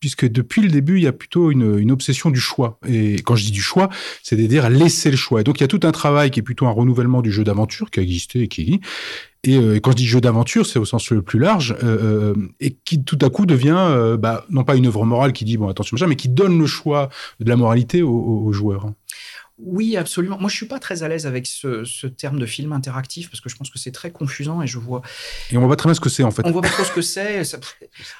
puisque 0.00 0.26
depuis 0.28 0.62
le 0.62 0.68
début, 0.68 0.98
il 0.98 1.02
y 1.02 1.06
a 1.06 1.12
plutôt 1.12 1.50
une, 1.50 1.90
obsession 1.90 2.30
du 2.30 2.40
choix. 2.40 2.78
Et 2.86 3.16
quand 3.16 3.36
je 3.36 3.44
dis 3.44 3.50
du 3.50 3.62
choix, 3.62 3.88
c'est-à-dire 4.22 4.68
laisser 4.70 5.10
le 5.10 5.16
choix. 5.16 5.40
Et 5.40 5.44
donc 5.44 5.58
il 5.58 5.62
y 5.62 5.64
a 5.64 5.68
tout 5.68 5.80
un 5.82 5.92
travail 5.92 6.30
qui 6.30 6.40
est 6.40 6.42
plutôt 6.44 6.66
un 6.66 6.70
renouvellement 6.72 7.22
du 7.22 7.32
jeu 7.32 7.44
d'aventure 7.44 7.90
qui 7.90 8.00
a 8.00 8.02
existé 8.02 8.42
et 8.42 8.48
qui 8.48 8.80
et, 9.48 9.56
euh, 9.56 9.76
et 9.76 9.80
quand 9.80 9.92
je 9.92 9.96
dis 9.96 10.06
jeu 10.06 10.20
d'aventure, 10.20 10.66
c'est 10.66 10.78
au 10.78 10.84
sens 10.84 11.10
le 11.10 11.22
plus 11.22 11.38
large, 11.38 11.76
euh, 11.82 12.32
euh, 12.32 12.34
et 12.60 12.76
qui 12.84 13.02
tout 13.02 13.18
à 13.22 13.30
coup 13.30 13.46
devient, 13.46 14.16
bah, 14.18 14.44
non 14.50 14.64
pas 14.64 14.76
une 14.76 14.86
œuvre 14.86 15.04
morale 15.04 15.32
qui 15.32 15.44
dit 15.44 15.56
bon 15.56 15.68
attention 15.68 15.96
mais 16.06 16.16
qui 16.16 16.28
donne 16.28 16.58
le 16.58 16.66
choix 16.66 17.08
de 17.40 17.48
la 17.48 17.56
moralité 17.56 18.02
aux 18.02 18.52
joueurs. 18.52 18.92
Oui, 19.60 19.96
absolument. 19.96 20.38
Moi, 20.38 20.48
je 20.48 20.54
suis 20.54 20.66
pas 20.66 20.78
très 20.78 21.02
à 21.02 21.08
l'aise 21.08 21.26
avec 21.26 21.46
ce, 21.46 21.84
ce 21.84 22.06
terme 22.06 22.38
de 22.38 22.46
film 22.46 22.72
interactif 22.72 23.28
parce 23.28 23.40
que 23.40 23.48
je 23.48 23.56
pense 23.56 23.70
que 23.70 23.78
c'est 23.78 23.90
très 23.90 24.10
confusant 24.10 24.62
et 24.62 24.68
je 24.68 24.78
vois 24.78 25.02
Et 25.50 25.56
on 25.56 25.60
voit 25.60 25.70
pas 25.70 25.76
très 25.76 25.88
bien 25.88 25.94
ce 25.94 26.00
que 26.00 26.08
c'est 26.08 26.22
en 26.22 26.30
fait. 26.30 26.42
On 26.46 26.52
voit 26.52 26.62
pas 26.62 26.68
trop 26.68 26.84
ce 26.84 26.92
que 26.92 27.02
c'est. 27.02 27.42
Ça- 27.42 27.58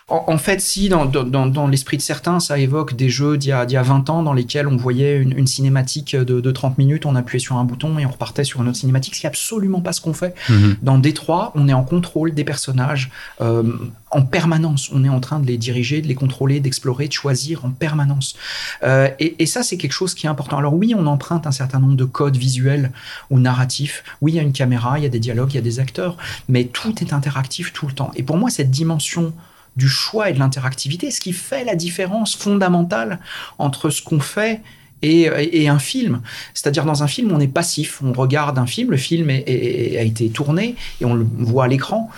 En, 0.09 0.25
en 0.27 0.39
fait, 0.39 0.61
si, 0.61 0.89
dans, 0.89 1.05
dans, 1.05 1.47
dans 1.47 1.67
l'esprit 1.69 1.97
de 1.97 2.03
certains, 2.03 2.41
ça 2.41 2.59
évoque 2.59 2.97
des 2.97 3.09
jeux 3.09 3.39
d'il 3.39 3.51
y, 3.51 3.53
a- 3.53 3.67
d'il 3.67 3.75
y 3.75 3.77
a 3.77 3.83
20 3.83 4.11
ans 4.11 4.25
dans 4.25 4.33
lesquels 4.33 4.67
on 4.67 4.77
voyait 4.77 5.17
une, 5.19 5.37
une 5.39 5.47
cinématique 5.47 6.17
de, 6.17 6.41
de 6.41 6.51
30 6.51 6.77
minutes, 6.77 7.07
on 7.07 7.15
appuyait 7.15 7.39
sur 7.39 7.57
un 7.57 7.65
bouton 7.65 7.99
et 8.01 8.07
on 8.07 8.11
repartait 8.11 8.43
sur 8.43 8.61
une 8.63 8.69
autre 8.69 8.79
cinématique, 8.79 9.15
ce 9.15 9.21
qui 9.21 9.27
est 9.27 9.31
absolument 9.31 9.81
pas 9.81 9.93
ce 9.93 10.01
qu'on 10.01 10.15
fait. 10.15 10.35
Mhm. 10.49 10.77
Dans 10.83 10.99
Détroit, 10.99 11.53
on 11.55 11.69
est 11.69 11.73
en 11.73 11.85
contrôle 11.85 12.35
des 12.35 12.45
personnages 12.45 13.11
euh, 13.41 13.63
en 14.11 14.23
permanence. 14.23 14.91
On 14.93 15.05
est 15.05 15.09
en 15.09 15.21
train 15.21 15.39
de 15.39 15.47
les 15.47 15.57
diriger, 15.57 16.01
de 16.03 16.09
les 16.09 16.17
contrôler, 16.17 16.59
d'explorer, 16.59 17.07
de 17.07 17.13
choisir 17.13 17.65
en 17.65 17.71
permanence. 17.71 18.35
Euh, 18.83 19.09
et, 19.21 19.41
et 19.41 19.47
ça, 19.47 19.63
c'est 19.63 19.77
quelque 19.77 19.93
chose 19.93 20.15
qui 20.15 20.27
est 20.27 20.29
important. 20.31 20.59
Alors 20.59 20.75
oui, 20.75 20.95
on 20.97 21.07
emprunte 21.07 21.28
un 21.33 21.53
certain 21.53 21.79
nombre 21.79 21.97
de 21.97 22.05
codes 22.05 22.37
visuels 22.37 22.93
ou 23.31 23.39
narratifs. 23.39 24.03
Oui, 24.21 24.33
il 24.33 24.35
y 24.37 24.39
a 24.39 24.43
une 24.43 24.53
caméra, 24.53 24.99
il 24.99 25.03
y 25.03 25.07
a 25.07 25.11
des 25.11 25.21
dialogues, 25.21 25.53
il 25.53 25.57
y 25.57 25.59
a 25.59 25.63
des 25.63 25.81
acteurs, 25.81 26.17
mais 26.49 26.65
tout 26.65 26.95
est 27.03 27.13
interactif 27.13 27.73
tout 27.73 27.87
le 27.87 27.93
temps. 27.93 28.11
Et 28.17 28.23
pour 28.23 28.37
moi, 28.37 28.51
cette 28.51 28.71
dimension 28.71 29.33
du 29.77 29.89
choix 29.89 30.31
et 30.31 30.33
de 30.33 30.39
l'interactivité, 30.41 31.11
ce 31.11 31.21
qui 31.21 31.33
fait 31.33 31.65
la 31.65 31.77
différence 31.77 32.35
fondamentale 32.37 33.21
entre 33.59 33.91
ce 33.91 34.03
qu'on 34.03 34.19
fait 34.21 34.61
et, 35.03 35.29
un 35.69 35.79
film. 35.79 36.23
C'est-à-dire 36.55 36.85
dans 36.85 37.05
un 37.05 37.07
film, 37.07 37.31
on 37.31 37.39
est 37.39 37.47
passif, 37.47 38.01
on 38.03 38.13
regarde 38.13 38.59
un 38.59 38.67
film, 38.67 38.91
le 38.91 38.97
film 38.97 39.31
est- 39.31 39.45
est- 39.47 39.97
a 39.99 40.03
été 40.03 40.29
tourné 40.31 40.75
et 41.01 41.05
on 41.05 41.15
le 41.15 41.25
voit 41.39 41.67
à 41.67 41.69
l'écran. 41.69 42.11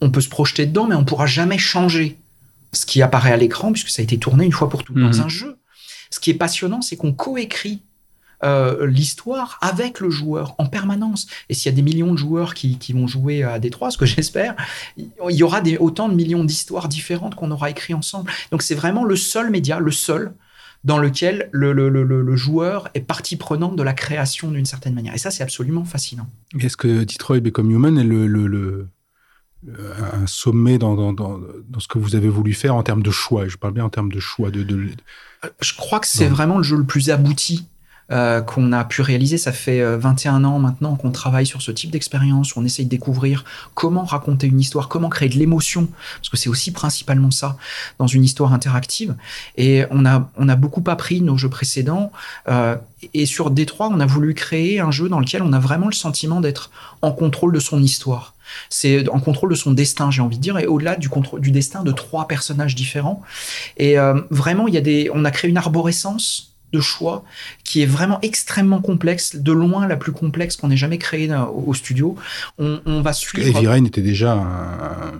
On 0.00 0.08
peut 0.10 0.22
se 0.22 0.30
projeter 0.30 0.64
dedans, 0.64 0.86
mais 0.86 0.94
on 0.94 1.00
ne 1.00 1.04
pourra 1.04 1.26
jamais 1.26 1.58
changer 1.58 2.16
ce 2.72 2.86
qui 2.86 3.02
apparaît 3.02 3.32
à 3.32 3.36
l'écran 3.36 3.72
puisque 3.72 3.90
ça 3.90 4.00
a 4.00 4.04
été 4.04 4.16
tourné 4.18 4.46
une 4.46 4.52
fois 4.52 4.70
pour 4.70 4.84
toutes 4.84 4.96
dans 4.96 5.12
Mhm. 5.12 5.20
un 5.20 5.28
jeu. 5.28 5.58
Ce 6.10 6.20
qui 6.20 6.30
est 6.30 6.34
passionnant, 6.34 6.80
c'est 6.80 6.96
qu'on 6.96 7.12
coécrit 7.12 7.82
euh, 8.44 8.86
l'histoire 8.86 9.58
avec 9.60 10.00
le 10.00 10.10
joueur 10.10 10.54
en 10.58 10.66
permanence. 10.66 11.26
Et 11.48 11.54
s'il 11.54 11.70
y 11.70 11.72
a 11.72 11.76
des 11.76 11.82
millions 11.82 12.12
de 12.12 12.16
joueurs 12.18 12.54
qui, 12.54 12.78
qui 12.78 12.92
vont 12.92 13.06
jouer 13.06 13.42
à 13.42 13.58
Détroit, 13.58 13.90
ce 13.90 13.98
que 13.98 14.06
j'espère, 14.14 14.54
il 14.96 15.10
y 15.30 15.42
aura 15.42 15.60
des, 15.60 15.76
autant 15.78 16.08
de 16.08 16.14
millions 16.14 16.44
d'histoires 16.44 16.88
différentes 16.88 17.34
qu'on 17.34 17.50
aura 17.50 17.70
écrit 17.70 17.94
ensemble. 17.94 18.30
Donc 18.52 18.62
c'est 18.62 18.74
vraiment 18.74 19.04
le 19.04 19.16
seul 19.16 19.50
média, 19.50 19.80
le 19.80 19.90
seul, 19.90 20.32
dans 20.84 20.98
lequel 20.98 21.48
le, 21.50 21.72
le- 21.72 21.88
le- 21.88 22.36
joueur 22.36 22.88
est 22.94 23.00
partie 23.00 23.34
prenante 23.36 23.74
de 23.74 23.82
la 23.82 23.92
création 23.92 24.52
d'une 24.52 24.64
certaine 24.66 24.94
manière. 24.94 25.14
Et 25.14 25.18
ça, 25.18 25.32
c'est 25.32 25.42
absolument 25.42 25.84
fascinant. 25.84 26.28
Est-ce 26.60 26.76
que 26.76 27.02
Detroit 27.02 27.40
Become 27.40 27.72
Human 27.72 27.98
est 27.98 28.04
le, 28.04 28.88
un 29.66 30.26
sommet 30.28 30.78
dans, 30.78 30.94
dans, 30.94 31.12
dans, 31.12 31.40
dans, 31.68 31.80
ce 31.80 31.88
que 31.88 31.98
vous 31.98 32.14
avez 32.14 32.28
voulu 32.28 32.54
faire 32.54 32.76
en 32.76 32.84
termes 32.84 33.02
de 33.02 33.10
choix? 33.10 33.48
Je 33.48 33.56
parle 33.56 33.74
bien 33.74 33.84
en 33.84 33.90
termes 33.90 34.12
de 34.12 34.20
choix. 34.20 34.52
De, 34.52 34.62
de... 34.62 34.90
Je 35.60 35.74
crois 35.74 35.98
que 35.98 36.06
c'est 36.06 36.28
vraiment 36.28 36.58
le 36.58 36.62
jeu 36.62 36.76
le 36.76 36.84
plus 36.84 37.10
abouti 37.10 37.66
euh, 38.10 38.40
qu'on 38.40 38.72
a 38.72 38.84
pu 38.84 39.02
réaliser. 39.02 39.36
Ça 39.36 39.52
fait 39.52 39.84
21 39.96 40.42
euh, 40.42 40.46
ans 40.46 40.58
maintenant 40.58 40.96
qu'on 40.96 41.10
travaille 41.10 41.44
sur 41.44 41.60
ce 41.60 41.70
type 41.70 41.90
d'expérience, 41.90 42.56
on 42.56 42.64
essaye 42.64 42.86
de 42.86 42.90
découvrir 42.90 43.44
comment 43.74 44.04
raconter 44.04 44.46
une 44.46 44.60
histoire, 44.60 44.88
comment 44.88 45.10
créer 45.10 45.28
de 45.28 45.36
l'émotion, 45.36 45.88
parce 46.16 46.30
que 46.30 46.38
c'est 46.38 46.48
aussi 46.48 46.70
principalement 46.70 47.30
ça 47.30 47.58
dans 47.98 48.06
une 48.06 48.24
histoire 48.24 48.54
interactive. 48.54 49.14
Et 49.58 49.84
on 49.90 50.06
a, 50.06 50.30
on 50.38 50.48
a 50.48 50.56
beaucoup 50.56 50.82
appris 50.86 51.20
nos 51.20 51.36
jeux 51.36 51.50
précédents. 51.50 52.10
Euh, 52.48 52.76
et 53.12 53.26
sur 53.26 53.50
Détroit, 53.50 53.90
on 53.92 54.00
a 54.00 54.06
voulu 54.06 54.32
créer 54.32 54.80
un 54.80 54.90
jeu 54.90 55.10
dans 55.10 55.20
lequel 55.20 55.42
on 55.42 55.52
a 55.52 55.58
vraiment 55.58 55.86
le 55.86 55.92
sentiment 55.92 56.40
d'être 56.40 56.70
en 57.02 57.12
contrôle 57.12 57.52
de 57.52 57.60
son 57.60 57.82
histoire. 57.82 58.34
C'est 58.70 59.08
en 59.10 59.20
contrôle 59.20 59.50
de 59.50 59.54
son 59.54 59.72
destin, 59.72 60.10
j'ai 60.10 60.22
envie 60.22 60.38
de 60.38 60.42
dire, 60.42 60.58
et 60.58 60.66
au-delà 60.66 60.96
du 60.96 61.10
du 61.38 61.50
destin 61.50 61.82
de 61.82 61.92
trois 61.92 62.26
personnages 62.26 62.74
différents. 62.74 63.22
Et 63.76 63.98
euh, 63.98 64.20
vraiment, 64.30 64.66
il 64.66 64.74
y 64.74 64.78
a 64.78 64.80
des, 64.80 65.10
on 65.12 65.24
a 65.24 65.30
créé 65.30 65.50
une 65.50 65.58
arborescence 65.58 66.47
de 66.72 66.80
choix 66.80 67.24
qui 67.64 67.82
est 67.82 67.86
vraiment 67.86 68.18
extrêmement 68.22 68.80
complexe, 68.80 69.36
de 69.36 69.52
loin 69.52 69.86
la 69.86 69.96
plus 69.96 70.12
complexe 70.12 70.56
qu'on 70.56 70.70
ait 70.70 70.76
jamais 70.76 70.98
créée 70.98 71.30
au, 71.34 71.74
studio. 71.74 72.16
On, 72.58 73.00
va 73.02 73.12
suivre. 73.12 73.60
Rain 73.66 73.84
était 73.84 74.02
déjà 74.02 74.32
un. 74.32 75.12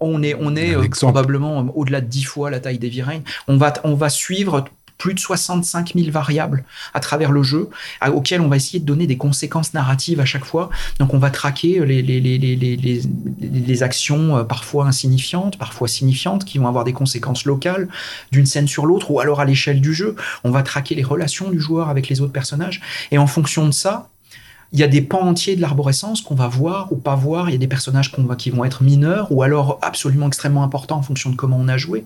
On 0.00 0.22
est, 0.22 0.36
on 0.38 0.54
est 0.54 0.76
euh, 0.76 0.88
probablement 0.88 1.58
au-delà 1.74 2.00
de 2.00 2.06
dix 2.06 2.22
fois 2.22 2.50
la 2.50 2.60
taille 2.60 2.78
Rain. 3.04 3.22
On 3.48 3.56
va, 3.56 3.72
on 3.82 3.94
va 3.94 4.08
suivre 4.08 4.64
plus 4.98 5.14
de 5.14 5.20
65 5.20 5.94
000 5.94 6.10
variables 6.10 6.64
à 6.92 7.00
travers 7.00 7.30
le 7.30 7.42
jeu, 7.42 7.70
auxquelles 8.12 8.40
on 8.40 8.48
va 8.48 8.56
essayer 8.56 8.80
de 8.80 8.84
donner 8.84 9.06
des 9.06 9.16
conséquences 9.16 9.72
narratives 9.72 10.20
à 10.20 10.24
chaque 10.24 10.44
fois. 10.44 10.70
Donc 10.98 11.14
on 11.14 11.18
va 11.18 11.30
traquer 11.30 11.84
les, 11.86 12.02
les, 12.02 12.18
les 12.18 13.82
actions 13.82 14.36
euh, 14.36 14.44
parfois 14.44 14.86
insignifiantes, 14.86 15.58
parfois 15.58 15.88
signifiantes, 15.88 16.44
qui 16.44 16.58
vont 16.58 16.68
avoir 16.68 16.84
des 16.84 16.92
conséquences 16.92 17.44
locales 17.44 17.88
d'une 18.32 18.46
scène 18.46 18.68
sur 18.68 18.86
l'autre, 18.86 19.10
ou 19.10 19.20
alors 19.20 19.40
à 19.40 19.44
l'échelle 19.44 19.80
du 19.80 19.94
jeu. 19.94 20.16
On 20.44 20.50
va 20.50 20.62
traquer 20.62 20.94
les 20.94 21.04
relations 21.04 21.50
du 21.50 21.60
joueur 21.60 21.88
avec 21.88 22.08
les 22.08 22.20
autres 22.20 22.32
personnages. 22.32 22.80
Et 23.10 23.18
en 23.18 23.26
fonction 23.26 23.66
de 23.66 23.72
ça, 23.72 24.08
il 24.72 24.78
y 24.78 24.82
a 24.82 24.88
des 24.88 25.00
pans 25.00 25.22
entiers 25.22 25.56
de 25.56 25.62
l'arborescence 25.62 26.20
qu'on 26.20 26.34
va 26.34 26.46
voir 26.46 26.92
ou 26.92 26.96
pas 26.96 27.14
voir. 27.14 27.48
Il 27.48 27.52
y 27.52 27.54
a 27.54 27.58
des 27.58 27.68
personnages 27.68 28.12
va, 28.18 28.36
qui 28.36 28.50
vont 28.50 28.64
être 28.64 28.82
mineurs 28.82 29.32
ou 29.32 29.42
alors 29.42 29.78
absolument 29.80 30.26
extrêmement 30.26 30.62
importants 30.62 30.98
en 30.98 31.02
fonction 31.02 31.30
de 31.30 31.36
comment 31.36 31.56
on 31.58 31.68
a 31.68 31.78
joué. 31.78 32.04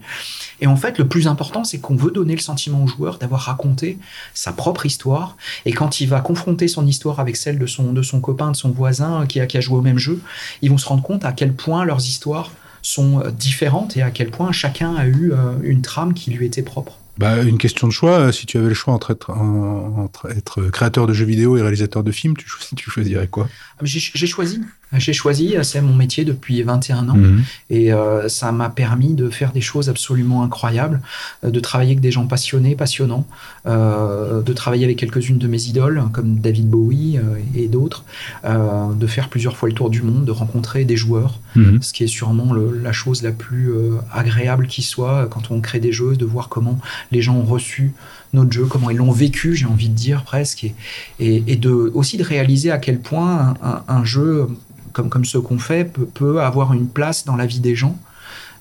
Et 0.61 0.69
en 0.69 0.77
fait, 0.77 0.99
le 0.99 1.09
plus 1.09 1.27
important, 1.27 1.65
c'est 1.65 1.79
qu'on 1.79 1.97
veut 1.97 2.13
donner 2.13 2.35
le 2.35 2.41
sentiment 2.41 2.85
au 2.85 2.87
joueur 2.87 3.19
d'avoir 3.19 3.43
raconté 3.43 3.99
sa 4.33 4.53
propre 4.53 4.87
histoire. 4.87 5.37
Et 5.65 5.73
quand 5.73 6.01
il 6.01 6.09
va 6.09 6.21
confronter 6.21 6.69
son 6.69 6.87
histoire 6.87 7.19
avec 7.19 7.37
celle 7.37 7.59
de 7.59 7.67
son, 7.67 7.93
de 7.93 8.03
son 8.03 8.21
copain, 8.21 8.53
de 8.53 8.57
son 8.57 8.71
voisin 8.71 9.27
qui 9.27 9.41
a, 9.41 9.47
qui 9.47 9.59
a 9.59 9.61
joué 9.61 9.79
au 9.79 9.83
même 9.83 9.99
jeu, 9.99 10.21
ils 10.63 10.71
vont 10.71 10.79
se 10.79 10.87
rendre 10.87 11.03
compte 11.03 11.25
à 11.25 11.33
quel 11.33 11.55
point 11.55 11.85
leurs 11.85 12.01
histoires 12.01 12.51
sont 12.83 13.21
euh, 13.21 13.31
différentes 13.31 13.97
et 13.97 14.03
à 14.03 14.11
quel 14.11 14.31
point 14.31 14.53
chacun 14.53 14.95
a 14.95 15.07
eu 15.07 15.33
euh, 15.33 15.55
une 15.63 15.83
trame 15.83 16.15
qui 16.15 16.31
lui 16.31 16.47
était 16.47 16.63
propre. 16.63 16.99
Bah, 17.19 17.43
une 17.43 17.59
question 17.59 17.87
de 17.87 17.93
choix. 17.93 18.19
Euh, 18.19 18.33
si 18.33 18.47
tu 18.47 18.59
avais 18.59 18.69
le 18.69 18.75
choix 18.75 18.95
entre 18.95 19.11
être, 19.11 19.31
entre 19.31 20.31
être 20.31 20.63
créateur 20.71 21.07
de 21.07 21.13
jeux 21.13 21.27
vidéo 21.27 21.57
et 21.57 21.63
réalisateur 21.63 22.03
de 22.03 22.11
films, 22.11 22.37
tu, 22.37 22.47
tu 22.77 22.91
choisirais 22.91 23.29
quoi? 23.29 23.49
J'ai 23.83 24.27
choisi. 24.27 24.61
J'ai 24.99 25.13
choisi, 25.13 25.55
c'est 25.63 25.81
mon 25.81 25.95
métier 25.95 26.25
depuis 26.25 26.63
21 26.63 27.09
ans. 27.09 27.17
Mhm. 27.17 27.45
Et 27.71 27.93
euh, 27.93 28.29
ça 28.29 28.53
m'a 28.53 28.69
permis 28.69 29.15
de 29.15 29.31
faire 29.31 29.53
des 29.53 29.61
choses 29.61 29.89
absolument 29.89 30.43
incroyables, 30.43 31.01
euh, 31.45 31.51
de 31.51 31.61
travailler 31.61 31.93
avec 31.93 32.01
des 32.01 32.11
gens 32.11 32.27
passionnés, 32.27 32.75
passionnants, 32.75 33.27
de 33.65 34.53
travailler 34.53 34.85
avec 34.85 34.99
quelques-unes 34.99 35.39
de 35.39 35.47
mes 35.47 35.63
idoles, 35.65 36.03
comme 36.13 36.37
David 36.37 36.69
Bowie 36.69 37.19
et 37.55 37.69
d'autres, 37.69 38.05
de 38.45 39.07
faire 39.07 39.29
plusieurs 39.29 39.57
fois 39.57 39.69
le 39.69 39.75
tour 39.75 39.91
du 39.91 40.03
monde, 40.03 40.25
de 40.25 40.31
rencontrer 40.31 40.85
des 40.85 40.97
joueurs, 40.97 41.41
mhm. 41.55 41.81
ce 41.83 41.93
qui 41.93 42.05
est 42.05 42.09
sûrement 42.09 42.53
la 42.55 42.93
chose 42.93 43.23
la 43.23 43.33
plus 43.33 43.73
agréable 44.13 44.67
qui 44.67 44.83
soit 44.83 45.27
quand 45.31 45.51
on 45.51 45.61
crée 45.61 45.81
des 45.81 45.93
jeux, 45.93 46.17
de 46.17 46.25
voir 46.25 46.49
comment 46.49 46.79
les 47.13 47.23
gens 47.23 47.37
ont 47.37 47.45
reçu 47.45 47.93
notre 48.33 48.53
jeu, 48.53 48.65
comment 48.65 48.91
ils 48.91 48.97
l'ont 48.97 49.13
vécu, 49.13 49.55
j'ai 49.55 49.67
envie 49.67 49.89
de 49.89 49.95
dire 49.95 50.25
presque, 50.25 50.65
et, 50.65 50.75
et, 51.19 51.57
de, 51.57 51.71
aussi 51.95 52.17
de 52.17 52.25
réaliser 52.25 52.71
à 52.71 52.79
quel 52.79 52.99
point 52.99 53.55
un, 53.89 54.05
jeu 54.05 54.49
comme, 54.93 55.09
comme 55.09 55.25
ce 55.25 55.39
qu'on 55.39 55.59
fait 55.59 55.85
peut, 56.15 56.41
avoir 56.41 56.73
une 56.73 56.89
place 56.89 57.25
dans 57.25 57.37
la 57.37 57.47
vie 57.47 57.61
des 57.61 57.75
gens 57.75 57.99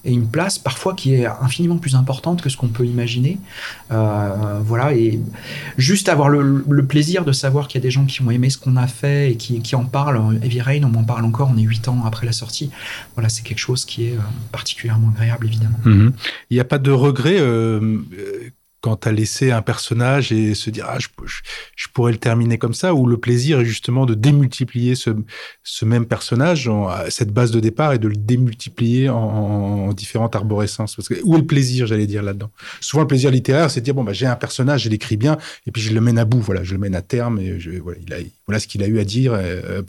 et 0.03 0.11
une 0.11 0.27
place 0.27 0.57
parfois 0.57 0.95
qui 0.95 1.13
est 1.13 1.25
infiniment 1.27 1.77
plus 1.77 1.95
importante 1.95 2.41
que 2.41 2.49
ce 2.49 2.57
qu'on 2.57 2.69
peut 2.69 2.85
imaginer. 2.85 3.37
Euh, 3.91 4.59
voilà, 4.63 4.95
et 4.95 5.19
juste 5.77 6.09
avoir 6.09 6.27
le, 6.29 6.85
plaisir 6.85 7.23
de 7.23 7.31
savoir 7.31 7.67
qu'il 7.67 7.79
y 7.79 7.83
a 7.83 7.85
des 7.85 7.91
gens 7.91 8.05
qui 8.05 8.21
ont 8.23 8.31
aimé 8.31 8.49
ce 8.49 8.57
qu'on 8.57 8.77
a 8.77 8.87
fait 8.87 9.31
et 9.31 9.35
qui, 9.37 9.61
qui 9.61 9.75
en 9.75 9.85
parlent. 9.85 10.39
Heavy 10.41 10.61
Rain, 10.61 10.83
on 10.83 10.89
m'en 10.89 11.03
parle 11.03 11.23
encore, 11.23 11.51
on 11.53 11.57
est 11.57 11.63
huit 11.63 11.87
ans 11.87 12.03
après 12.05 12.25
la 12.25 12.31
sortie. 12.31 12.71
Voilà, 13.15 13.29
c'est 13.29 13.43
quelque 13.43 13.59
chose 13.59 13.85
qui 13.85 14.07
est 14.07 14.13
euh, 14.13 14.21
particulièrement 14.51 15.09
agréable, 15.09 15.45
évidemment. 15.45 15.77
Mhm. 15.85 16.13
Il 16.49 16.55
n'y 16.55 16.59
a 16.61 16.65
pas 16.65 16.79
de 16.79 16.91
regret 16.91 17.37
euh, 17.39 17.99
quand 18.81 19.05
as 19.07 19.11
laissé 19.11 19.51
un 19.51 19.61
personnage 19.61 20.31
et 20.31 20.55
se 20.55 20.69
dire 20.69 20.85
ah 20.89 20.97
je, 20.99 21.07
je, 21.75 21.87
pourrais 21.93 22.11
le 22.11 22.17
terminer 22.17 22.57
comme 22.57 22.73
ça 22.73 22.93
ou 22.93 23.05
le 23.05 23.17
plaisir 23.17 23.59
est 23.59 23.65
justement 23.65 24.05
de 24.05 24.15
démultiplier 24.15 24.95
ce, 24.95 25.11
ce 25.63 25.85
même 25.85 26.07
personnage 26.07 26.67
en, 26.67 26.89
cette 27.09 27.31
base 27.31 27.51
de 27.51 27.59
départ 27.59 27.93
et 27.93 27.99
de 27.99 28.07
le 28.07 28.15
démultiplier 28.15 29.09
en, 29.09 29.17
en 29.17 29.93
différentes 29.93 30.35
arborescences. 30.35 30.95
Parce 30.95 31.07
que 31.07 31.15
où 31.23 31.35
est 31.35 31.39
le 31.39 31.45
plaisir 31.45 31.85
j'allais 31.85 32.07
dire 32.07 32.23
là-dedans? 32.23 32.51
Souvent 32.81 33.01
le 33.01 33.07
plaisir 33.07 33.29
littéraire 33.29 33.69
c'est 33.69 33.81
de 33.81 33.85
dire 33.85 33.93
bon 33.93 34.03
bah 34.03 34.13
j'ai 34.13 34.25
un 34.25 34.35
personnage 34.35 34.83
je 34.83 34.89
l'écris 34.89 35.17
bien 35.17 35.37
et 35.67 35.71
puis 35.71 35.81
je 35.81 35.93
le 35.93 36.01
mène 36.01 36.17
à 36.17 36.25
bout 36.25 36.41
voilà 36.41 36.63
je 36.63 36.73
le 36.73 36.79
mène 36.79 36.95
à 36.95 37.01
terme 37.01 37.39
et 37.39 37.59
je, 37.59 37.71
voilà 37.71 37.99
il 38.05 38.13
a 38.13 38.17
voilà 38.47 38.59
ce 38.59 38.67
qu'il 38.67 38.83
a 38.83 38.87
eu 38.87 38.99
à 38.99 39.03
dire 39.03 39.33
euh, 39.33 39.81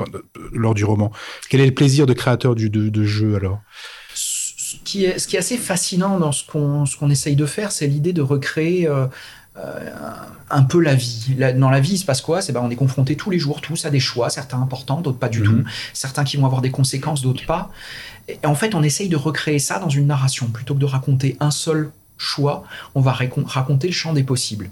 lors 0.53 0.75
du 0.75 0.85
roman. 0.85 1.11
Quel 1.49 1.61
est 1.61 1.67
le 1.67 1.75
plaisir 1.75 2.07
de 2.07 2.13
créateur 2.13 2.55
du 2.55 2.71
de, 2.71 2.89
de 2.91 3.05
jeu 3.05 3.37
alors? 3.37 3.61
Ce 4.73 4.77
qui 4.85 5.05
est, 5.05 5.19
ce 5.19 5.27
qui 5.27 5.37
est 5.37 5.39
assez 5.39 5.59
fascinant 5.59 6.19
dans 6.19 6.33
ce 6.33 6.45
qu'on 6.45 6.85
qu'on 6.99 7.11
essaye 7.11 7.37
de 7.37 7.47
faire, 7.47 7.73
c'est 7.73 7.87
l'idée 7.87 8.13
de 8.13 8.23
recréer 8.23 8.87
euh, 8.87 9.07
euh, 9.59 9.91
un 10.51 10.63
peu 10.63 10.81
la 10.81 10.95
vie. 10.95 11.37
dans 11.57 11.71
la 11.71 11.81
vie, 11.81 11.95
il 11.95 11.99
se 11.99 12.05
passe 12.05 12.23
quoi? 12.23 12.41
C'est 12.41 12.53
ben, 12.53 12.61
on 12.63 12.71
est 12.71 12.77
confronté 12.77 13.17
tous 13.17 13.31
les 13.31 13.39
jours, 13.39 13.61
tous 13.61 13.85
à 13.85 13.91
des 13.91 14.01
choix, 14.01 14.31
certains 14.31 14.61
importants, 14.61 15.01
d'autres 15.01 15.19
pas 15.19 15.29
du 15.29 15.41
mhm. 15.41 15.45
tout, 15.45 15.65
certains 15.93 16.25
qui 16.25 16.37
vont 16.37 16.47
avoir 16.47 16.63
des 16.63 16.71
conséquences, 16.71 17.23
d'autres 17.23 17.47
pas. 17.47 17.71
Et 18.29 18.39
en 18.47 18.55
fait, 18.55 18.75
on 18.75 18.83
essaye 18.83 19.09
de 19.09 19.17
recréer 19.17 19.59
ça 19.59 19.79
dans 19.79 19.89
une 19.89 20.07
narration 20.07 20.47
plutôt 20.47 20.75
que 20.75 20.81
de 20.81 20.87
raconter 20.87 21.37
un 21.41 21.51
seul 21.51 21.91
choix, 22.19 22.65
on 22.95 23.01
va 23.01 23.13
raconter 23.13 23.89
le 23.89 23.93
champ 23.93 24.13
des 24.13 24.23
possibles. 24.23 24.71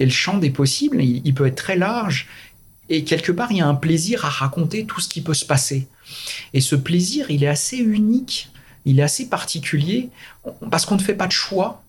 Et 0.00 0.06
le 0.06 0.10
champ 0.10 0.38
des 0.38 0.50
possibles, 0.50 1.02
il 1.02 1.34
peut 1.34 1.46
être 1.46 1.56
très 1.56 1.76
large. 1.76 2.26
Et 2.88 3.04
quelque 3.04 3.32
part, 3.32 3.52
il 3.52 3.58
y 3.58 3.60
a 3.60 3.66
un 3.66 3.74
plaisir 3.74 4.24
à 4.24 4.30
raconter 4.30 4.86
tout 4.86 5.00
ce 5.00 5.08
qui 5.08 5.20
peut 5.20 5.34
se 5.34 5.44
passer. 5.44 5.88
Et 6.54 6.62
ce 6.62 6.74
plaisir, 6.74 7.30
il 7.30 7.44
est 7.44 7.48
assez 7.48 7.76
unique 7.76 8.48
il 8.86 9.00
est 9.00 9.02
assez 9.02 9.28
particulier 9.28 10.08
parce 10.70 10.86
qu'on 10.86 10.96
ne 10.96 11.02
fait 11.02 11.14
pas 11.14 11.26
de 11.26 11.32
choix. 11.32 11.82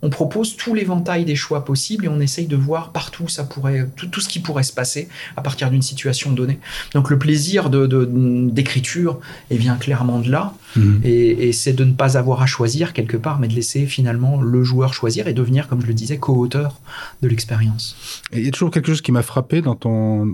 On 0.00 0.10
propose 0.10 0.56
tout 0.56 0.74
l'éventail 0.74 1.24
des 1.24 1.34
choix 1.34 1.64
possibles 1.64 2.04
et 2.04 2.08
on 2.08 2.20
essaye 2.20 2.46
de 2.46 2.56
voir 2.56 2.92
partout 2.92 3.26
ça 3.28 3.44
pourrait, 3.44 3.88
tout, 3.96 4.20
ce 4.20 4.28
qui 4.28 4.38
pourrait 4.38 4.62
se 4.62 4.72
passer 4.72 5.08
à 5.36 5.42
partir 5.42 5.70
d'une 5.70 5.82
situation 5.82 6.30
donnée. 6.32 6.58
Donc 6.94 7.10
le 7.10 7.18
plaisir 7.18 7.68
d'écriture 7.68 9.20
de, 9.50 9.56
vient 9.56 9.76
clairement 9.76 10.20
de 10.20 10.30
là. 10.30 10.54
Mhm. 10.76 11.00
Et, 11.04 11.52
c'est 11.52 11.72
de 11.72 11.84
ne 11.84 11.92
pas 11.92 12.16
avoir 12.18 12.42
à 12.42 12.46
choisir 12.46 12.92
quelque 12.92 13.16
part, 13.16 13.38
mais 13.38 13.48
de 13.48 13.54
laisser 13.54 13.86
finalement 13.86 14.40
le 14.40 14.62
joueur 14.64 14.92
choisir 14.94 15.26
et 15.26 15.32
devenir, 15.32 15.68
comme 15.68 15.80
je 15.80 15.86
le 15.86 15.94
disais, 15.94 16.18
co-auteur 16.18 16.80
de 17.22 17.28
l'expérience. 17.28 18.22
Et 18.32 18.38
il 18.38 18.44
y 18.44 18.48
a 18.48 18.50
toujours 18.50 18.70
quelque 18.70 18.88
chose 18.88 19.00
qui 19.00 19.12
m'a 19.12 19.22
frappé 19.22 19.62
dans, 19.62 19.74
ton, 19.74 20.26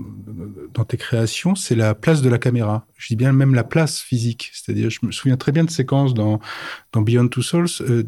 dans 0.73 0.83
tes 0.83 0.97
créations, 0.97 1.55
c'est 1.55 1.75
la 1.75 1.95
place 1.95 2.21
de 2.21 2.29
la 2.29 2.37
caméra. 2.37 2.85
Je 2.97 3.07
dis 3.07 3.15
bien 3.15 3.31
même 3.31 3.55
la 3.55 3.63
place 3.63 3.99
physique. 3.99 4.51
C'est-à-dire, 4.53 4.89
je 4.89 4.99
me 5.03 5.11
souviens 5.11 5.37
très 5.37 5.51
bien 5.51 5.63
de 5.63 5.69
séquences 5.69 6.13
dans, 6.13 6.39
dans 6.91 7.01
Beyond 7.01 7.27
Two 7.27 7.41
Souls, 7.41 7.67
euh, 7.81 8.03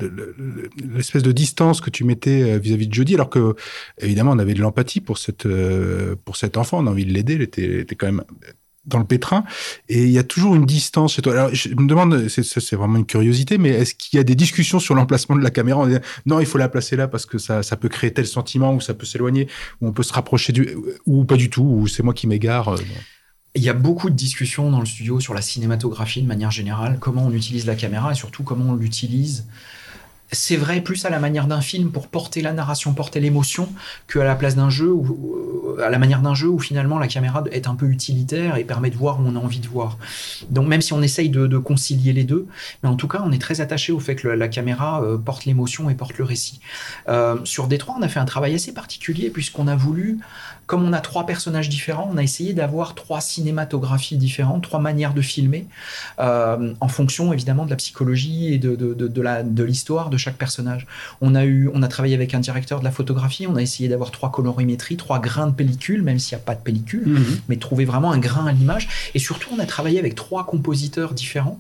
l'espèce 0.93 1.23
de 1.23 1.31
distance 1.31 1.81
que 1.81 1.89
tu 1.89 2.03
mettais 2.03 2.43
euh, 2.43 2.57
vis-à-vis 2.57 2.87
de 2.87 2.93
Jodie, 2.93 3.15
alors 3.15 3.29
que, 3.29 3.55
évidemment, 3.99 4.31
on 4.31 4.39
avait 4.39 4.53
de 4.53 4.61
l'empathie 4.61 5.01
pour, 5.01 5.17
cette, 5.17 5.45
euh, 5.45 6.15
pour 6.25 6.35
cet 6.35 6.57
enfant, 6.57 6.79
on 6.79 6.87
a 6.87 6.91
envie 6.91 7.05
de 7.05 7.13
l'aider, 7.13 7.41
était, 7.41 7.81
était 7.81 7.95
quand 7.95 8.07
même 8.07 8.23
dans 8.87 8.99
le 8.99 9.05
pétrin 9.05 9.43
et 9.89 10.03
il 10.03 10.11
y 10.11 10.17
a 10.17 10.23
toujours 10.23 10.55
une 10.55 10.65
distance 10.65 11.13
chez 11.13 11.21
toi. 11.21 11.33
Alors 11.33 11.49
je 11.53 11.69
me 11.69 11.87
demande, 11.87 12.27
c'est 12.29 12.75
vraiment 12.75 12.97
une 12.97 13.05
curiosité, 13.05 13.57
mais 13.57 13.69
est-ce 13.69 13.93
qu'il 13.93 14.17
y 14.17 14.19
a 14.19 14.23
des 14.23 14.35
discussions 14.35 14.79
sur 14.79 14.95
l'emplacement 14.95 15.35
de 15.35 15.43
la 15.43 15.51
caméra 15.51 15.87
Non, 16.25 16.39
il 16.39 16.45
faut 16.45 16.57
la 16.57 16.69
placer 16.69 16.95
là 16.95 17.07
parce 17.07 17.25
que 17.25 17.37
ça, 17.37 17.63
ça 17.63 17.75
peut 17.75 17.89
créer 17.89 18.11
tel 18.11 18.25
sentiment 18.25 18.73
ou 18.73 18.81
ça 18.81 18.93
peut 18.93 19.05
s'éloigner 19.05 19.47
ou 19.81 19.87
on 19.87 19.91
peut 19.91 20.03
se 20.03 20.13
rapprocher 20.13 20.53
du 20.53 20.75
ou 21.05 21.25
pas 21.25 21.35
du 21.35 21.49
tout 21.49 21.63
ou 21.63 21.87
c'est 21.87 22.03
moi 22.03 22.13
qui 22.13 22.27
m'égare. 22.27 22.69
Euh, 22.69 22.77
il 23.55 23.63
y 23.63 23.69
a 23.69 23.73
beaucoup 23.73 24.09
de 24.09 24.15
discussions 24.15 24.69
dans 24.69 24.79
le 24.79 24.85
studio 24.85 25.19
sur 25.19 25.33
la 25.33 25.41
cinématographie 25.41 26.21
de 26.21 26.27
manière 26.27 26.51
générale, 26.51 26.97
comment 26.99 27.25
on 27.25 27.31
utilise 27.31 27.65
la 27.65 27.75
caméra 27.75 28.11
et 28.11 28.15
surtout 28.15 28.43
comment 28.43 28.71
on 28.71 28.75
l'utilise 28.75 29.45
c'est 30.31 30.57
vrai 30.57 30.81
plus 30.81 31.05
à 31.05 31.09
la 31.09 31.19
manière 31.19 31.47
d'un 31.47 31.61
film 31.61 31.91
pour 31.91 32.07
porter 32.07 32.41
la 32.41 32.51
narration, 32.51 32.93
porter 32.93 33.19
l'émotion, 33.19 33.69
qu'à 34.11 34.23
la 34.23 34.35
place 34.35 34.55
d'un 34.55 34.69
jeu, 34.69 34.91
ou 34.91 35.75
à 35.83 35.89
la 35.89 35.97
manière 35.97 36.21
d'un 36.21 36.33
jeu 36.33 36.47
où 36.47 36.59
finalement 36.59 36.99
la 36.99 37.07
caméra 37.07 37.43
est 37.51 37.67
un 37.67 37.75
peu 37.75 37.87
utilitaire 37.87 38.57
et 38.57 38.63
permet 38.63 38.89
de 38.89 38.97
voir 38.97 39.19
où 39.19 39.23
on 39.25 39.35
a 39.35 39.39
envie 39.39 39.59
de 39.59 39.67
voir. 39.67 39.97
Donc 40.49 40.67
même 40.67 40.81
si 40.81 40.93
on 40.93 41.01
essaye 41.01 41.29
de, 41.29 41.57
concilier 41.57 42.13
les 42.13 42.23
deux, 42.23 42.45
mais 42.83 42.89
en 42.89 42.95
tout 42.95 43.07
cas 43.07 43.21
on 43.23 43.31
est 43.31 43.41
très 43.41 43.61
attaché 43.61 43.91
au 43.91 43.99
fait 43.99 44.15
que 44.15 44.27
la, 44.27 44.47
caméra 44.47 45.01
euh, 45.03 45.17
porte 45.17 45.45
l'émotion 45.45 45.89
et 45.89 45.95
porte 45.95 46.17
le 46.17 46.23
récit. 46.23 46.59
Euh, 47.09 47.37
sur 47.43 47.67
Détroit, 47.67 47.95
on 47.97 48.01
a 48.01 48.07
fait 48.07 48.19
un 48.19 48.25
travail 48.25 48.53
assez 48.53 48.73
particulier 48.73 49.29
puisqu'on 49.29 49.67
a 49.67 49.75
voulu 49.75 50.19
comme 50.67 50.83
on 50.83 50.91
a 50.93 50.99
trois 50.99 51.25
personnages 51.25 51.69
différents, 51.69 52.09
on 52.13 52.17
a 52.17 52.23
essayé 52.23 52.53
d'avoir 52.53 52.93
trois 52.93 53.21
cinématographies 53.21 54.17
différentes, 54.17 54.63
trois 54.63 54.81
manières 54.81 55.13
de 55.13 55.21
filmer, 55.21 55.65
euh, 56.19 56.73
en 56.81 56.87
fonction 56.89 57.31
évidemment 57.31 57.65
de 57.65 57.69
la 57.69 57.77
psychologie 57.77 58.53
et 58.53 58.57
de, 58.57 58.75
de, 58.75 58.93
de, 58.93 59.21
la, 59.21 59.43
de 59.43 59.63
l'histoire 59.63 60.09
de 60.09 60.17
chaque 60.17 60.35
personnage. 60.35 60.85
On 61.21 61.35
a, 61.35 61.45
eu, 61.45 61.69
on 61.73 61.81
a 61.83 61.87
travaillé 61.87 62.15
avec 62.15 62.33
un 62.33 62.39
directeur 62.39 62.79
de 62.79 62.83
la 62.83 62.91
photographie, 62.91 63.47
on 63.47 63.55
a 63.55 63.61
essayé 63.61 63.87
d'avoir 63.87 64.11
trois 64.11 64.29
colorimétries, 64.29 64.97
trois 64.97 65.19
grains 65.19 65.47
de 65.47 65.53
pellicule, 65.53 66.03
même 66.03 66.19
s'il 66.19 66.37
n'y 66.37 66.41
a 66.41 66.45
pas 66.45 66.55
de 66.55 66.61
pellicule, 66.61 67.07
mhm. 67.07 67.39
mais 67.47 67.55
trouver 67.55 67.85
vraiment 67.85 68.11
un 68.11 68.19
grain 68.19 68.45
à 68.45 68.51
l'image. 68.51 68.89
Et 69.15 69.19
surtout, 69.19 69.49
on 69.55 69.59
a 69.59 69.65
travaillé 69.65 69.99
avec 69.99 70.15
trois 70.15 70.45
compositeurs 70.45 71.13
différents 71.13 71.59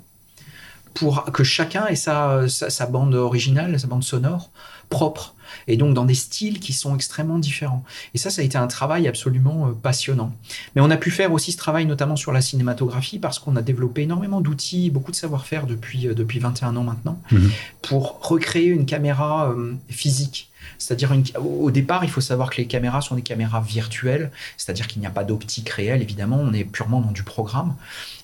pour 0.97 1.25
que 1.25 1.43
chacun 1.43 1.85
ait 1.87 1.95
sa, 1.95 2.47
sa, 2.47 2.85
bande 2.87 3.13
originale, 3.13 3.79
sa 3.79 3.85
bande 3.87 4.03
sonore 4.03 4.49
propre, 4.89 5.35
et 5.67 5.77
donc 5.77 5.93
dans 5.93 6.05
des 6.05 6.15
styles 6.15 6.59
qui 6.59 6.73
sont 6.73 6.95
extrêmement 6.95 7.37
différents. 7.37 7.83
Et 8.15 8.17
ça, 8.17 8.29
ça 8.31 8.41
a 8.41 8.45
été 8.45 8.57
un 8.57 8.67
travail 8.67 9.07
absolument 9.07 9.67
euh, 9.67 9.71
passionnant. 9.71 10.33
Mais 10.75 10.81
on 10.81 10.89
a 10.89 10.97
pu 10.97 11.11
faire 11.11 11.31
aussi 11.33 11.51
ce 11.51 11.57
travail 11.57 11.85
notamment 11.85 12.15
sur 12.15 12.31
la 12.31 12.41
cinématographie 12.41 13.19
parce 13.19 13.37
qu'on 13.37 13.55
a 13.57 13.61
développé 13.61 14.03
énormément 14.03 14.41
d'outils, 14.41 14.89
beaucoup 14.89 15.11
de 15.11 15.17
savoir-faire 15.17 15.67
depuis, 15.67 16.07
euh, 16.07 16.13
depuis 16.13 16.39
21 16.39 16.75
ans 16.77 16.83
maintenant, 16.83 17.21
mhm. 17.31 17.51
pour 17.81 18.19
recréer 18.27 18.67
une 18.67 18.85
caméra 18.85 19.51
euh, 19.51 19.73
physique 19.89 20.49
c'est-à-dire, 20.77 21.11
au 21.39 21.71
départ, 21.71 22.03
il 22.03 22.09
faut 22.09 22.21
savoir 22.21 22.49
que 22.49 22.57
les 22.57 22.67
caméras 22.67 23.01
sont 23.01 23.15
des 23.15 23.21
caméras 23.21 23.61
virtuelles, 23.61 24.31
c'est-à-dire 24.57 24.87
qu'il 24.87 24.99
n'y 24.99 25.07
a 25.07 25.11
pas 25.11 25.23
d'optique 25.23 25.69
réelle, 25.69 26.01
évidemment, 26.01 26.39
on 26.39 26.53
est 26.53 26.63
purement 26.63 27.01
dans 27.01 27.11
du 27.11 27.23
programme. 27.23 27.75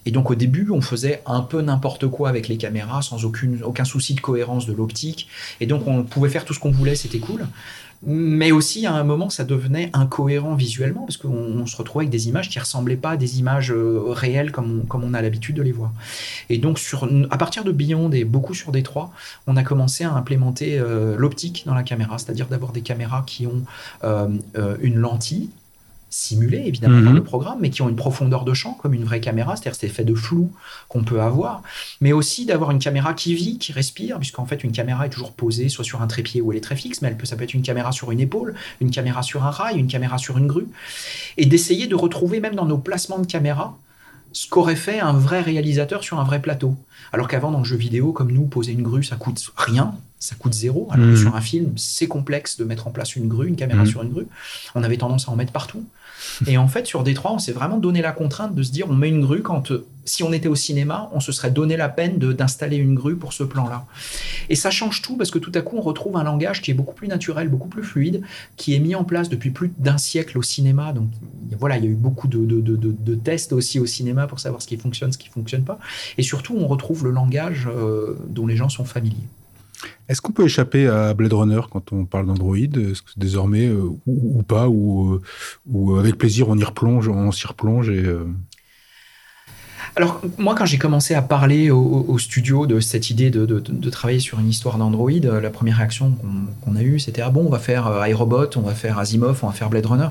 Et 0.05 0.11
donc, 0.11 0.29
au 0.31 0.35
début, 0.35 0.69
on 0.71 0.81
faisait 0.81 1.21
un 1.25 1.41
peu 1.41 1.61
n'importe 1.61 2.07
quoi 2.07 2.29
avec 2.29 2.47
les 2.47 2.57
caméras, 2.57 3.01
sans 3.01 3.23
aucun 3.25 3.85
souci 3.85 4.13
de 4.13 4.21
cohérence 4.21 4.65
de 4.65 4.73
l'optique. 4.73 5.27
Et 5.59 5.65
donc, 5.65 5.87
on 5.87 6.03
pouvait 6.03 6.29
faire 6.29 6.45
tout 6.45 6.53
ce 6.53 6.59
qu'on 6.59 6.71
voulait, 6.71 6.95
c'était 6.95 7.19
cool 7.19 7.47
mais 8.05 8.51
aussi 8.51 8.85
à 8.85 8.93
un 8.93 9.03
moment 9.03 9.29
ça 9.29 9.43
devenait 9.43 9.89
incohérent 9.93 10.55
visuellement 10.55 11.01
parce 11.01 11.17
qu'on 11.17 11.65
se 11.65 11.75
retrouvait 11.75 12.03
avec 12.03 12.11
des 12.11 12.27
images 12.27 12.49
qui 12.49 12.59
ressemblaient 12.59 12.95
pas 12.95 13.11
à 13.11 13.17
des 13.17 13.39
images 13.39 13.71
euh, 13.71 14.01
réelles 14.07 14.51
comme 14.51 14.85
on, 14.91 15.13
a 15.13 15.21
l'habitude 15.21 15.55
de 15.55 15.61
les 15.61 15.71
voir. 15.71 15.91
Et 16.49 16.57
donc 16.57 16.79
sur, 16.79 17.07
à 17.29 17.37
partir 17.37 17.63
de 17.63 17.71
Beyond 17.71 18.11
et 18.11 18.23
beaucoup 18.23 18.53
sur 18.53 18.71
Détroit, 18.71 19.11
on 19.47 19.55
a 19.57 19.63
commencé 19.63 20.03
à 20.03 20.13
implémenter 20.13 20.79
euh, 20.79 21.15
l'optique 21.17 21.63
dans 21.65 21.75
la 21.75 21.83
caméra, 21.83 22.17
c'est-à-dire 22.17 22.47
d'avoir 22.47 22.71
des 22.71 22.81
caméras 22.81 23.23
qui 23.25 23.47
ont 23.47 23.63
euh, 24.03 24.27
une 24.81 24.95
lentille 24.95 25.49
simulés 26.13 26.63
évidemment 26.67 27.01
dans 27.01 27.09
mhm. 27.09 27.15
le 27.15 27.23
programme, 27.23 27.57
mais 27.59 27.71
qui 27.71 27.81
ont 27.81 27.89
une 27.89 27.95
profondeur 27.95 28.45
de 28.45 28.53
champ 28.53 28.73
comme 28.73 28.93
une 28.93 29.03
vraie 29.03 29.19
caméra, 29.19 29.55
c'est-à-dire 29.55 29.73
cet 29.73 29.85
effet 29.85 30.03
de 30.03 30.13
flou 30.13 30.51
qu'on 30.87 31.03
peut 31.03 31.21
avoir, 31.21 31.63
mais 32.01 32.13
aussi 32.13 32.45
d'avoir 32.45 32.69
une 32.69 32.77
caméra 32.77 33.15
qui 33.15 33.33
vit, 33.33 33.57
qui 33.57 33.71
respire, 33.71 34.19
puisqu'en 34.19 34.45
fait 34.45 34.63
une 34.63 34.71
caméra 34.71 35.07
est 35.07 35.09
toujours 35.09 35.31
posée 35.31 35.69
soit 35.69 35.83
sur 35.83 36.03
un 36.03 36.07
trépied 36.07 36.39
où 36.39 36.51
elle 36.51 36.59
est 36.59 36.61
très 36.61 36.75
fixe, 36.75 37.01
mais 37.01 37.07
elle 37.07 37.17
peut, 37.17 37.25
ça 37.25 37.35
peut 37.35 37.43
être 37.43 37.55
une 37.55 37.63
caméra 37.63 37.91
sur 37.91 38.11
une 38.11 38.19
épaule, 38.19 38.53
une 38.79 38.91
caméra 38.91 39.23
sur 39.23 39.43
un 39.43 39.49
rail, 39.49 39.79
une 39.79 39.87
caméra 39.87 40.19
sur 40.19 40.37
une 40.37 40.45
grue, 40.45 40.67
et 41.37 41.47
d'essayer 41.47 41.87
de 41.87 41.95
retrouver 41.95 42.39
même 42.39 42.55
dans 42.55 42.65
nos 42.65 42.77
placements 42.77 43.19
de 43.19 43.27
caméra 43.27 43.75
ce 44.33 44.47
qu'aurait 44.47 44.75
fait 44.75 44.99
un 44.99 45.13
vrai 45.13 45.41
réalisateur 45.41 46.03
sur 46.03 46.19
un 46.19 46.23
vrai 46.23 46.41
plateau. 46.41 46.75
Alors 47.11 47.27
qu'avant, 47.27 47.51
dans 47.51 47.59
le 47.59 47.65
jeu 47.65 47.77
vidéo, 47.77 48.11
comme 48.11 48.31
nous, 48.31 48.45
poser 48.45 48.71
une 48.71 48.81
grue, 48.81 49.03
ça 49.03 49.15
coûte 49.15 49.51
rien, 49.55 49.95
ça 50.23 50.35
coûte 50.35 50.53
zéro. 50.53 50.87
Alors 50.91 51.05
que 51.05 51.11
mhm. 51.11 51.17
sur 51.17 51.35
un 51.35 51.41
film, 51.41 51.73
c'est 51.75 52.07
complexe 52.07 52.57
de 52.57 52.63
mettre 52.63 52.87
en 52.87 52.91
place 52.91 53.17
une 53.17 53.27
grue, 53.27 53.49
une 53.49 53.57
caméra 53.57 53.81
mhm. 53.81 53.87
sur 53.87 54.03
une 54.03 54.09
grue. 54.09 54.27
On 54.73 54.81
avait 54.81 54.95
tendance 54.95 55.27
à 55.27 55.31
en 55.31 55.35
mettre 55.35 55.51
partout. 55.51 55.83
Et 56.47 56.57
en 56.57 56.69
fait, 56.69 56.87
sur 56.87 57.03
Détroit, 57.03 57.33
on 57.33 57.39
s'est 57.39 57.51
vraiment 57.51 57.77
donné 57.77 58.01
la 58.01 58.13
contrainte 58.13 58.55
de 58.55 58.63
se 58.63 58.71
dire 58.71 58.89
on 58.89 58.93
met 58.93 59.09
une 59.09 59.19
grue 59.19 59.41
quand, 59.41 59.71
euh, 59.71 59.85
si 60.05 60.23
on 60.23 60.31
était 60.31 60.47
au 60.47 60.55
cinéma, 60.55 61.09
on 61.11 61.19
se 61.19 61.33
serait 61.33 61.51
donné 61.51 61.75
la 61.75 61.89
peine 61.89 62.17
d'installer 62.17 62.77
une 62.77 62.95
grue 62.95 63.17
pour 63.17 63.33
ce 63.33 63.43
plan-là. 63.43 63.85
Et 64.49 64.55
ça 64.55 64.71
change 64.71 65.01
tout 65.01 65.17
parce 65.17 65.29
que 65.29 65.39
tout 65.39 65.51
à 65.55 65.59
coup, 65.61 65.75
on 65.77 65.81
retrouve 65.81 66.15
un 66.15 66.23
langage 66.23 66.61
qui 66.61 66.71
est 66.71 66.73
beaucoup 66.73 66.95
plus 66.95 67.09
naturel, 67.09 67.49
beaucoup 67.49 67.67
plus 67.67 67.83
fluide, 67.83 68.21
qui 68.55 68.73
est 68.75 68.79
mis 68.79 68.95
en 68.95 69.03
place 69.03 69.27
depuis 69.27 69.49
plus 69.49 69.73
d'un 69.77 69.97
siècle 69.97 70.37
au 70.37 70.41
cinéma. 70.41 70.93
Donc 70.93 71.09
voilà, 71.59 71.77
il 71.77 71.83
y 71.83 71.87
a 71.87 71.89
eu 71.89 71.95
beaucoup 71.95 72.29
de, 72.29 72.45
de, 72.45 73.15
tests 73.15 73.51
aussi 73.51 73.77
au 73.79 73.85
cinéma 73.85 74.27
pour 74.27 74.39
savoir 74.39 74.61
ce 74.61 74.67
qui 74.67 74.77
fonctionne, 74.77 75.11
ce 75.11 75.17
qui 75.17 75.27
fonctionne 75.27 75.63
pas. 75.63 75.79
Et 76.17 76.23
surtout, 76.23 76.55
on 76.57 76.67
retrouve 76.67 77.03
le 77.03 77.11
langage 77.11 77.67
euh, 77.67 78.17
dont 78.29 78.47
les 78.47 78.55
gens 78.55 78.69
sont 78.69 78.85
familiers. 78.85 79.27
Est-ce 80.09 80.21
qu'on 80.21 80.31
peut 80.31 80.45
échapper 80.45 80.87
à 80.87 81.13
Blade 81.13 81.33
Runner 81.33 81.61
quand 81.71 81.91
on 81.91 82.05
parle 82.05 82.27
d'Android? 82.27 82.57
Désormais, 83.17 83.67
euh, 83.67 83.89
ou, 84.05 84.43
pas, 84.43 84.67
ou, 84.67 85.13
euh, 85.13 85.21
ou, 85.67 85.95
avec 85.95 86.17
plaisir 86.17 86.49
on 86.49 86.57
y 86.57 86.63
replonge, 86.63 87.07
on 87.07 87.31
s'y 87.31 87.47
replonge 87.47 87.89
et. 87.89 88.03
Euh, 88.03 88.25
Alors, 89.95 90.21
moi, 90.37 90.55
quand 90.55 90.65
j'ai 90.65 90.77
commencé 90.77 91.13
à 91.13 91.21
parler 91.21 91.71
au, 91.71 92.17
studio 92.17 92.65
de 92.65 92.79
cette 92.79 93.09
idée 93.09 93.29
de, 93.29 93.89
travailler 93.89 94.19
sur 94.19 94.39
une 94.39 94.49
histoire 94.49 94.77
d'Android, 94.77 95.11
la 95.11 95.49
première 95.49 95.77
réaction 95.77 96.17
qu'on 96.61 96.75
a 96.75 96.81
eue, 96.81 96.99
c'était 96.99 97.21
Ah 97.21 97.29
bon, 97.29 97.45
on 97.45 97.49
va 97.49 97.59
faire 97.59 98.07
iRobot, 98.07 98.49
on 98.55 98.61
va 98.61 98.73
faire 98.73 98.99
Asimov, 98.99 99.39
on 99.43 99.47
va 99.47 99.53
faire 99.53 99.69
Blade 99.69 99.85
Runner. 99.85 100.09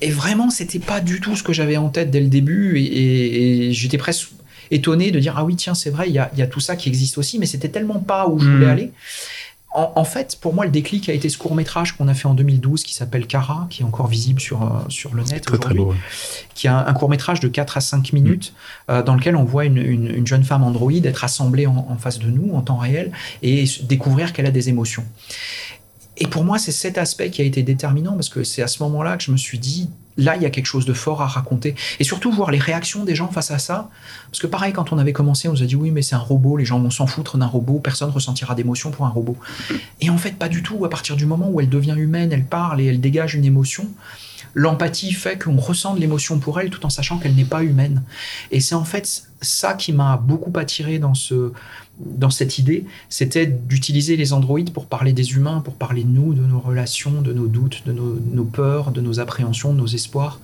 Et 0.00 0.10
vraiment, 0.10 0.50
c'était 0.50 0.80
pas 0.80 1.00
du 1.00 1.20
tout 1.20 1.36
ce 1.36 1.44
que 1.44 1.52
j'avais 1.52 1.76
en 1.76 1.88
tête 1.88 2.10
dès 2.10 2.20
le 2.20 2.26
début, 2.26 2.76
et 2.76 3.72
j'étais 3.72 3.98
presque 3.98 4.30
étonné 4.72 5.10
de 5.10 5.20
dire 5.20 5.34
ah 5.36 5.44
oui 5.44 5.54
tiens 5.54 5.74
c'est 5.74 5.90
vrai 5.90 6.08
il 6.08 6.14
y 6.14 6.18
a, 6.18 6.46
tout 6.46 6.60
ça 6.60 6.76
qui 6.76 6.88
existe 6.88 7.18
aussi 7.18 7.38
mais 7.38 7.46
c'était 7.46 7.68
tellement 7.68 8.00
pas 8.00 8.26
où 8.26 8.38
je 8.38 8.48
voulais 8.48 8.66
hmm. 8.66 8.70
aller 8.70 8.92
en, 9.74 10.04
fait, 10.04 10.36
pour 10.38 10.52
moi, 10.52 10.66
le 10.66 10.70
déclic 10.70 11.08
a 11.08 11.14
été 11.14 11.30
ce 11.30 11.38
court 11.38 11.54
métrage 11.54 11.96
qu'on 11.96 12.06
a 12.06 12.12
fait 12.12 12.28
en 12.28 12.34
2012 12.34 12.82
qui 12.82 12.92
s'appelle 12.92 13.26
Cara, 13.26 13.66
qui 13.70 13.80
est 13.80 13.84
encore 13.86 14.06
visible 14.06 14.38
sur, 14.38 14.62
euh, 14.62 14.66
sur 14.90 15.14
le 15.14 15.22
net 15.22 15.50
aujourd'hui, 15.50 15.82
qui 16.54 16.66
est 16.66 16.70
un, 16.70 16.92
court 16.92 17.08
métrage 17.08 17.40
de 17.40 17.48
4 17.48 17.78
à 17.78 17.80
5 17.80 18.12
minutes 18.12 18.52
hmm. 18.52 18.92
euh, 18.92 19.02
dans 19.02 19.14
lequel 19.14 19.34
on 19.34 19.44
voit 19.44 19.64
une, 19.64 20.26
jeune 20.26 20.44
femme 20.44 20.62
androïde 20.62 21.06
être 21.06 21.24
assemblée 21.24 21.66
en, 21.66 21.86
en, 21.88 21.96
face 21.96 22.18
de 22.18 22.26
nous 22.26 22.54
en 22.54 22.60
temps 22.60 22.76
réel 22.76 23.12
et 23.42 23.64
découvrir 23.84 24.34
qu'elle 24.34 24.44
a 24.44 24.50
des 24.50 24.68
émotions. 24.68 25.04
Et 26.18 26.26
pour 26.26 26.44
moi, 26.44 26.58
c'est 26.58 26.72
cet 26.72 26.98
aspect 26.98 27.30
qui 27.30 27.40
a 27.40 27.44
été 27.44 27.62
déterminant 27.62 28.12
parce 28.12 28.28
que 28.28 28.44
c'est 28.44 28.60
à 28.62 28.68
ce 28.68 28.82
moment-là 28.82 29.16
que 29.16 29.24
je 29.24 29.32
me 29.32 29.38
suis 29.38 29.58
dit, 29.58 29.88
là, 30.16 30.36
il 30.36 30.42
y 30.42 30.46
a 30.46 30.50
quelque 30.50 30.66
chose 30.66 30.84
de 30.84 30.92
fort 30.92 31.22
à 31.22 31.26
raconter. 31.26 31.74
Et 31.98 32.04
surtout, 32.04 32.30
voir 32.30 32.50
les 32.50 32.58
réactions 32.58 33.04
des 33.04 33.14
gens 33.14 33.28
face 33.28 33.50
à 33.50 33.58
ça. 33.58 33.88
Parce 34.30 34.40
que 34.40 34.46
pareil, 34.46 34.72
quand 34.72 34.92
on 34.92 34.98
avait 34.98 35.12
commencé, 35.12 35.48
on 35.48 35.52
nous 35.52 35.62
a 35.62 35.66
dit, 35.66 35.76
oui, 35.76 35.90
mais 35.90 36.02
c'est 36.02 36.14
un 36.14 36.18
robot, 36.18 36.56
les 36.56 36.64
gens 36.64 36.80
vont 36.80 36.90
s'en 36.90 37.06
foutre 37.06 37.38
d'un 37.38 37.46
robot, 37.46 37.78
personne 37.78 38.08
ne 38.08 38.14
ressentira 38.14 38.54
d'émotion 38.54 38.90
pour 38.90 39.06
un 39.06 39.10
robot. 39.10 39.36
Et 40.00 40.10
en 40.10 40.18
fait, 40.18 40.32
pas 40.32 40.48
du 40.48 40.62
tout. 40.62 40.84
À 40.84 40.90
partir 40.90 41.16
du 41.16 41.26
moment 41.26 41.48
où 41.50 41.60
elle 41.60 41.68
devient 41.68 41.94
humaine, 41.96 42.32
elle 42.32 42.44
parle 42.44 42.80
et 42.80 42.86
elle 42.86 43.00
dégage 43.00 43.34
une 43.34 43.44
émotion, 43.44 43.88
l'empathie 44.54 45.12
fait 45.12 45.42
qu'on 45.42 45.56
ressent 45.56 45.94
de 45.94 46.00
l'émotion 46.00 46.38
pour 46.38 46.60
elle 46.60 46.70
tout 46.70 46.84
en 46.84 46.90
sachant 46.90 47.18
qu'elle 47.18 47.34
n'est 47.34 47.44
pas 47.44 47.62
humaine. 47.62 48.02
Et 48.50 48.60
c'est 48.60 48.74
en 48.74 48.84
fait 48.84 49.24
ça 49.40 49.74
qui 49.74 49.92
m'a 49.92 50.16
beaucoup 50.16 50.52
attiré 50.58 50.98
dans 50.98 51.14
ce, 51.14 51.52
dans 52.04 52.30
cette 52.30 52.58
idée, 52.58 52.84
c'était 53.08 53.46
d'utiliser 53.46 54.16
les 54.16 54.32
androïdes 54.32 54.72
pour 54.72 54.86
parler 54.86 55.12
des 55.12 55.32
humains, 55.32 55.60
pour 55.60 55.74
parler 55.74 56.02
de 56.04 56.08
nous, 56.08 56.34
de 56.34 56.42
nos 56.42 56.60
relations, 56.60 57.22
de 57.22 57.32
nos 57.32 57.46
doutes, 57.46 57.82
de 57.86 57.92
nos, 57.92 58.44
peurs, 58.44 58.90
de 58.90 59.00
nos 59.00 59.20
appréhensions, 59.20 59.72
de 59.72 59.78
nos 59.78 59.86
espoirs. 59.86 60.40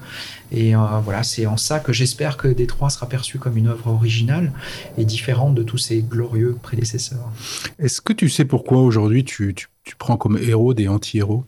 Et 0.53 0.75
euh, 0.75 0.79
voilà, 1.05 1.23
c'est 1.23 1.47
en 1.47 1.57
ça 1.57 1.81
que 1.81 1.93
j'espère 1.93 2.37
que 2.37 2.49
Détroit 2.49 2.91
sera 2.91 3.09
perçu 3.09 3.39
comme 3.39 3.57
une 3.57 3.69
œuvre 3.69 3.89
originale 3.89 4.53
et 4.97 5.05
différente 5.05 5.55
de 5.55 5.63
tous 5.63 5.79
ses 5.79 6.03
glorieux 6.03 6.57
prédécesseurs. 6.63 7.31
Est-ce 7.79 8.01
que 8.01 8.13
tu 8.13 8.29
sais 8.29 8.45
pourquoi 8.45 8.79
aujourd'hui 8.79 9.25
tu, 9.25 9.55
tu, 9.55 9.97
prends 9.97 10.17
comme 10.17 10.39
héros 10.39 10.75
des 10.75 10.89
anti-héros? 10.89 11.45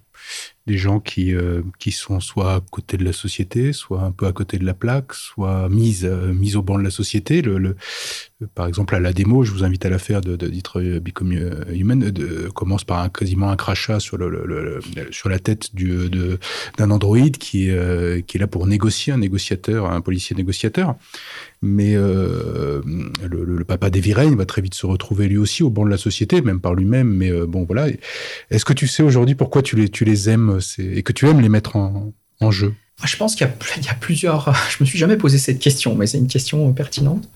Des 0.67 0.77
gens 0.77 1.01
qui, 1.01 1.35
euh, 1.35 1.63
qui 1.79 1.91
sont 1.91 2.21
soit 2.21 2.55
à 2.55 2.61
côté 2.61 2.97
de 2.97 3.05
la 3.05 3.13
société, 3.13 3.73
soit 3.73 4.03
un 4.03 4.13
peu 4.13 4.27
à 4.27 4.33
côté 4.33 4.59
de 4.59 4.65
la 4.65 4.75
plaque, 4.75 5.15
soit 5.15 5.69
mis, 5.69 6.05
euh, 6.05 6.35
au 6.55 6.63
banc 6.63 6.79
de 6.79 6.85
la 6.85 6.91
société. 6.91 7.43
Par 8.55 8.67
exemple, 8.67 8.95
à 8.95 9.01
la 9.01 9.13
démo, 9.13 9.45
je 9.45 9.53
vous 9.53 9.65
invite 9.65 9.85
à 9.85 9.91
la 9.91 9.99
faire 9.99 10.21
de, 10.21 10.37
de 10.37 10.49
Detroit 10.49 11.01
Become 11.01 11.33
Human, 11.73 11.99
de, 11.99 12.49
commence 12.55 12.85
par 12.85 13.01
un, 13.01 13.09
quasiment 13.09 13.51
un 13.51 13.57
crachat 13.57 14.01
sur, 14.01 14.17
le, 14.17 14.81
sur 15.11 15.29
la 15.29 15.39
tête 15.39 15.75
d'un 15.75 16.91
androïde 16.91 17.39
qui, 17.39 17.71
euh, 17.71 18.21
qui 18.21 18.37
est 18.37 18.41
là 18.41 18.47
pour 18.47 18.67
négocier, 18.67 19.13
un 19.13 19.19
négociateur, 19.19 19.91
un 19.91 20.01
policier 20.01 20.37
négociateur. 20.37 20.97
Mais 21.63 21.95
euh, 21.95 22.81
le, 23.23 23.65
papa 23.65 23.91
d'Eviren 23.91 24.35
va 24.35 24.47
très 24.47 24.63
vite 24.63 24.75
se 24.75 24.87
retrouver 24.87 25.29
lui 25.29 25.37
aussi 25.37 25.63
au 25.63 25.69
banc 25.69 25.85
de 25.85 25.91
la 25.91 25.99
société, 25.99 26.41
même 26.41 26.61
par 26.61 26.75
lui-même. 26.75 27.09
Mais 27.09 27.31
euh, 27.31 27.47
bon, 27.47 27.65
voilà. 27.65 27.89
Est-ce 28.51 28.65
que 28.65 28.73
tu 28.73 28.87
sais 28.87 29.03
aujourd'hui 29.03 29.35
pourquoi 29.35 29.63
tu 29.63 29.77
les, 29.77 29.89
tu 29.89 30.05
les 30.05 30.31
aimes 30.31 30.59
et 30.79 31.03
que 31.03 31.13
tu 31.13 31.29
aimes 31.29 31.41
les 31.41 31.51
mettre 31.51 31.77
en, 31.77 32.13
en 32.41 32.51
jeu? 32.51 32.75
Je 33.03 33.17
pense 33.17 33.35
qu'il 33.35 33.47
y, 33.47 33.89
a 33.89 33.95
plusieurs. 33.95 34.55
Je 34.71 34.77
me 34.81 34.85
suis 34.87 34.99
jamais 34.99 35.17
posé 35.17 35.39
cette 35.39 35.59
question, 35.59 35.95
mais 35.95 36.07
c'est 36.07 36.19
une 36.19 36.27
question 36.27 36.71
pertinente. 36.73 37.29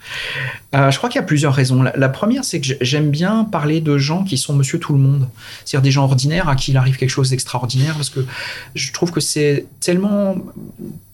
Euh, 0.74 0.90
je 0.90 0.98
crois 0.98 1.08
qu'il 1.08 1.18
y 1.18 1.22
a 1.22 1.26
plusieurs 1.26 1.54
raisons. 1.54 1.82
La, 1.82 2.08
première, 2.08 2.44
c'est 2.44 2.60
que 2.60 2.74
j'aime 2.80 3.10
bien 3.10 3.44
parler 3.44 3.80
de 3.80 3.96
gens 3.96 4.24
qui 4.24 4.36
sont 4.36 4.52
Monsieur 4.52 4.78
Tout 4.78 4.92
le 4.92 4.98
Monde, 4.98 5.28
c'est-à-dire 5.64 5.82
des 5.82 5.90
gens 5.90 6.04
ordinaires 6.04 6.48
à 6.48 6.56
qui 6.56 6.72
il 6.72 6.76
arrive 6.76 6.96
quelque 6.96 7.10
chose 7.10 7.30
d'extraordinaire, 7.30 7.94
parce 7.94 8.10
que 8.10 8.20
je 8.74 8.92
trouve 8.92 9.10
que 9.10 9.20
c'est 9.20 9.66
tellement 9.80 10.36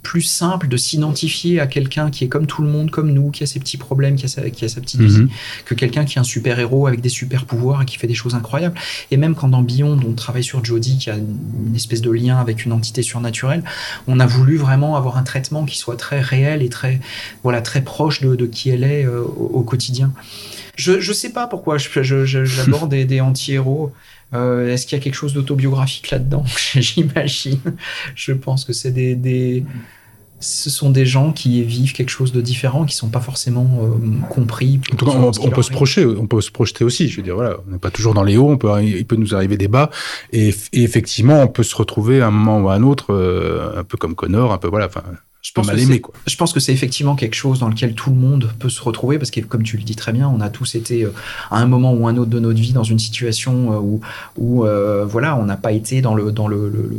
plus 0.03 0.23
simple 0.23 0.69
de 0.69 0.77
s'identifier 0.77 1.61
à 1.61 1.67
quelqu'un 1.67 2.11
qui 2.11 2.25
est 2.25 2.29
comme 2.29 2.47
tout 2.47 2.63
le 2.63 2.69
monde, 2.69 2.91
comme 2.91 3.13
nous, 3.13 3.31
qui 3.31 3.43
a 3.43 3.47
ses 3.47 3.61
petits 3.61 3.77
problèmes, 3.77 4.17
qui 4.17 4.25
a 4.25 4.29
sa, 4.29 4.49
qui 4.51 4.65
a 4.65 4.69
sa 4.69 4.81
petite 4.81 5.01
vie, 5.01 5.21
mhm. 5.21 5.29
que 5.65 5.75
quelqu'un 5.75 6.05
qui 6.05 6.17
est 6.17 6.21
un 6.21 6.25
super-héros 6.25 6.87
avec 6.87 7.01
des 7.01 7.09
super-pouvoirs 7.09 7.83
et 7.83 7.85
qui 7.85 7.99
fait 7.99 8.07
des 8.07 8.15
choses 8.15 8.35
incroyables. 8.35 8.75
Et 9.11 9.17
même 9.17 9.35
quand 9.35 9.49
dans 9.49 9.63
Beyond, 9.63 10.01
on 10.07 10.13
travaille 10.13 10.45
sur 10.45 10.65
Jodie, 10.65 10.99
qui 10.99 11.11
a 11.11 11.17
une 11.17 11.77
espèce 11.77 12.01
de 12.01 12.11
lien 12.11 12.39
avec 12.39 12.65
une 12.65 12.73
entité 12.73 13.03
surnaturelle, 13.03 13.63
on 14.07 14.21
a 14.21 14.27
voulu 14.27 14.57
vraiment 14.57 14.97
avoir 14.97 15.17
un 15.19 15.23
traitement 15.23 15.65
qui 15.65 15.77
soit 15.77 15.97
très 15.97 16.21
réel 16.21 16.63
et 16.63 16.69
très, 16.69 17.01
voilà, 17.43 17.61
très 17.61 17.83
proche 17.83 18.21
de, 18.21 18.47
qui 18.47 18.71
elle 18.71 18.85
est 18.85 19.07
au, 19.07 19.63
quotidien. 19.63 20.13
Je 20.77 20.93
ne 20.93 21.15
sais 21.15 21.31
pas 21.31 21.47
pourquoi 21.47 21.77
j'aborde 21.79 22.91
des, 22.91 23.05
des 23.05 23.21
anti-héros. 23.21 23.93
Est-ce 24.33 24.87
qu'il 24.87 24.97
y 24.97 25.01
a 25.01 25.03
quelque 25.03 25.15
chose 25.15 25.35
d'autobiographique 25.35 26.11
là-dedans 26.11 26.45
J'imagine. 26.75 27.61
Je 28.15 28.33
pense 28.33 28.65
que 28.65 28.73
c'est 28.73 28.93
des, 28.93 29.65
ce 30.41 30.71
sont 30.71 30.91
des 30.91 31.05
gens 31.05 31.33
qui 31.33 31.63
vivent 31.63 31.93
quelque 31.93 32.09
chose 32.11 32.33
de 32.33 32.41
différent, 32.41 32.87
qui 32.87 32.97
sont 32.97 33.11
pas 33.11 33.21
forcément 33.21 33.69
euh, 33.83 34.27
compris. 34.31 34.81
En 34.93 34.97
tout 34.97 35.05
cas, 35.05 35.13
on, 35.13 35.51
peut 35.51 35.63
se 35.63 35.71
projeter, 35.71 36.07
on 36.07 36.27
peut 36.27 36.41
se 36.41 36.51
projeter 36.51 36.83
aussi. 36.83 37.09
Je 37.09 37.19
veux 37.19 37.23
dire, 37.23 37.35
voilà, 37.35 37.59
on 37.69 37.73
n'est 37.73 37.79
pas 37.79 37.91
toujours 37.91 38.15
dans 38.15 38.23
les 38.23 38.39
hauts, 38.39 38.51
on 38.51 38.57
peut, 38.57 38.71
il 38.83 39.07
peut 39.07 39.17
nous 39.17 39.35
arriver 39.35 39.59
des 39.59 39.69
bas, 39.69 39.91
et, 40.33 40.55
effectivement, 40.73 41.43
on 41.43 41.49
peut 41.49 41.63
se 41.63 41.77
retrouver 41.77 42.23
à 42.23 42.29
un 42.29 42.31
moment 42.31 42.61
ou 42.61 42.71
à 42.71 42.75
un 42.75 42.83
autre, 42.83 43.13
euh, 43.13 43.79
un 43.79 43.85
peu 43.85 43.99
comme 43.99 44.15
Connor, 44.15 44.53
un 44.53 44.59
peu 44.59 44.69
voilà. 44.69 44.87
Enfin, 44.87 45.03
je 45.43 45.53
pense, 45.53 45.69
quoi. 45.69 46.15
je 46.27 46.37
pense 46.37 46.53
que 46.53 46.61
c'est 46.61 46.73
effectivement 46.73 47.17
quelque 47.17 47.35
chose 47.35 47.61
dans 47.61 47.69
lequel 47.69 47.95
tout 47.95 48.11
le 48.11 48.17
monde 48.17 48.53
peut 48.59 48.69
se 48.69 48.83
retrouver 48.83 49.19
parce 49.19 49.31
que, 49.31 49.41
comme 49.41 49.63
tu 49.63 49.77
le 49.77 49.83
dis 49.83 49.97
très 49.97 50.13
bien, 50.13 50.29
on 50.29 50.41
a 50.41 50.51
tous 50.51 50.75
été 50.75 51.05
euh, 51.05 51.13
à 51.51 51.59
un 51.61 51.67
moment 51.67 51.93
ou 51.93 52.07
un 52.07 52.17
autre 52.17 52.31
de 52.31 52.39
notre 52.39 52.61
vie 52.61 52.73
dans 52.73 52.85
une 52.85 52.99
situation 52.99 53.79
où, 53.79 54.01
où 54.37 54.65
voilà, 55.07 55.37
on 55.37 55.45
n'a 55.45 55.57
pas 55.57 55.73
été 55.73 56.03
dans 56.03 56.15
le, 56.15 56.33
dans 56.33 56.49
le 56.49 56.69
le 56.69 56.91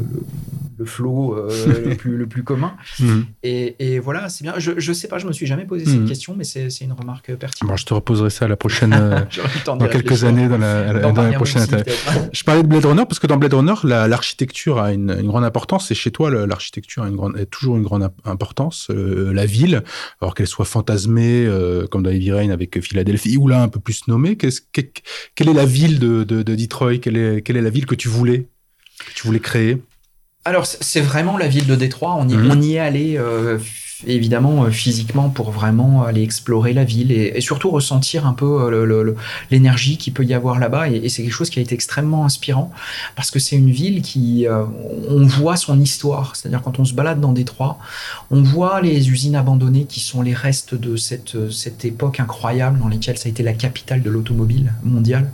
flow 0.86 1.36
euh, 1.36 1.50
le, 1.86 1.96
plus, 1.96 2.18
le 2.18 2.28
plus 2.28 2.44
commun. 2.44 2.74
Mhm. 3.00 3.26
Et, 3.44 4.00
voilà, 4.00 4.30
c'est 4.30 4.44
bien. 4.44 4.54
Je, 4.58 4.72
je 4.78 4.94
sais 4.94 5.08
pas, 5.08 5.18
je 5.18 5.28
me 5.28 5.34
suis 5.34 5.46
jamais 5.46 5.66
posé 5.66 5.86
cette 5.86 6.02
mhm. 6.02 6.08
question, 6.08 6.36
mais 6.38 6.44
c'est 6.44 6.70
une 6.82 6.94
remarque 6.94 7.34
pertinente. 7.36 7.70
Bon, 7.70 7.78
je 7.78 7.86
te 7.86 7.94
reposerai 7.94 8.30
ça 8.30 8.46
à 8.46 8.48
la 8.48 8.56
prochaine, 8.56 8.94
euh, 8.94 9.20
dans 9.66 9.88
quelques 9.88 10.24
années, 10.24 10.48
dans 10.48 10.58
la, 10.58 10.94
dans 10.94 11.22
la 11.22 11.34
prochaine. 11.34 11.66
je 12.32 12.44
parlais 12.44 12.64
de 12.64 12.68
Blade 12.68 12.86
Runner 12.86 13.04
parce 13.08 13.20
que 13.20 13.28
dans 13.28 13.38
Blade 13.38 13.54
Runner, 13.54 13.74
l'architecture 13.84 14.80
a 14.80 14.94
une, 14.94 15.12
une, 15.12 15.28
grande 15.28 15.44
importance. 15.44 15.92
Et 15.92 15.96
chez 15.96 16.12
toi, 16.12 16.30
l'architecture 16.46 17.04
a 17.04 17.08
une 17.08 17.16
grande, 17.16 17.50
toujours 17.50 17.78
une 17.78 17.84
grande 17.84 18.10
importance. 18.26 18.88
Euh, 18.90 19.32
la 19.34 19.46
ville, 19.46 19.84
alors 20.22 20.36
qu'elle 20.36 20.48
soit 20.48 20.66
fantasmée, 20.66 21.48
comme 21.90 22.04
dans 22.04 22.10
Heavy 22.10 22.32
Rain 22.32 22.50
avec 22.50 22.80
Philadelphie, 22.82 23.38
ou 23.38 23.48
là 23.48 23.62
un 23.62 23.68
peu 23.68 23.80
plus 23.80 24.08
nommée, 24.08 24.36
quelle 24.36 25.50
est 25.50 25.54
la 25.54 25.66
ville 25.66 26.00
de, 26.00 26.24
de, 26.24 26.44
de 26.44 26.56
Detroit? 26.56 26.98
Quelle 26.98 27.18
est, 27.18 27.42
quelle 27.42 27.58
est 27.58 27.62
la 27.62 27.70
ville 27.70 27.86
que 27.86 27.96
tu 27.96 28.08
voulais, 28.08 28.48
que 29.06 29.14
tu 29.14 29.28
voulais 29.28 29.40
créer? 29.40 29.82
Alors, 30.44 30.66
c'est 30.66 31.02
vraiment 31.02 31.38
la 31.38 31.48
ville 31.48 31.68
de 31.68 31.76
Détroit. 31.76 32.16
On 32.18 32.28
y, 32.28 32.34
mhm. 32.34 32.52
on 32.52 32.62
y 32.62 32.74
est 32.74 32.80
allé, 32.80 33.16
euh, 33.16 33.60
évidemment, 34.08 34.64
euh, 34.64 34.72
physiquement, 34.72 35.30
pour 35.30 35.52
vraiment 35.52 36.04
aller 36.04 36.24
explorer 36.24 36.74
la 36.74 36.84
ville 36.84 37.12
et, 37.12 37.40
surtout 37.42 37.70
ressentir 37.70 38.26
un 38.26 38.34
peu 38.34 38.74
euh, 38.74 39.14
l'énergie 39.52 40.00
qu'il 40.00 40.14
peut 40.14 40.26
y 40.26 40.34
avoir 40.34 40.58
là-bas. 40.58 40.90
Et, 40.90 41.10
c'est 41.10 41.22
quelque 41.22 41.32
chose 41.32 41.52
qui 41.52 41.60
a 41.60 41.62
été 41.62 41.76
extrêmement 41.76 42.26
inspirant 42.26 42.72
parce 43.16 43.30
que 43.30 43.38
c'est 43.38 43.56
une 43.56 43.70
ville 43.70 44.02
qui. 44.02 44.48
on 45.10 45.26
voit 45.28 45.58
son 45.58 45.80
histoire. 45.80 46.36
C'est-à-dire, 46.36 46.64
quand 46.64 46.80
on 46.80 46.86
se 46.86 46.96
balade 46.96 47.20
dans 47.20 47.34
Détroit, 47.34 47.78
on 48.32 48.42
voit 48.42 48.82
les 48.82 49.12
usines 49.12 49.36
abandonnées 49.36 49.86
qui 49.86 50.00
sont 50.00 50.24
les 50.24 50.34
restes 50.34 50.74
de 50.74 50.96
cette, 50.96 51.52
cette 51.52 51.86
époque 51.86 52.20
incroyable 52.20 52.80
dans 52.80 52.88
laquelle 52.88 53.20
ça 53.20 53.28
a 53.28 53.30
été 53.30 53.44
la 53.44 53.54
capitale 53.54 54.02
de 54.02 54.10
l'automobile 54.10 54.74
mondiale. 54.84 55.30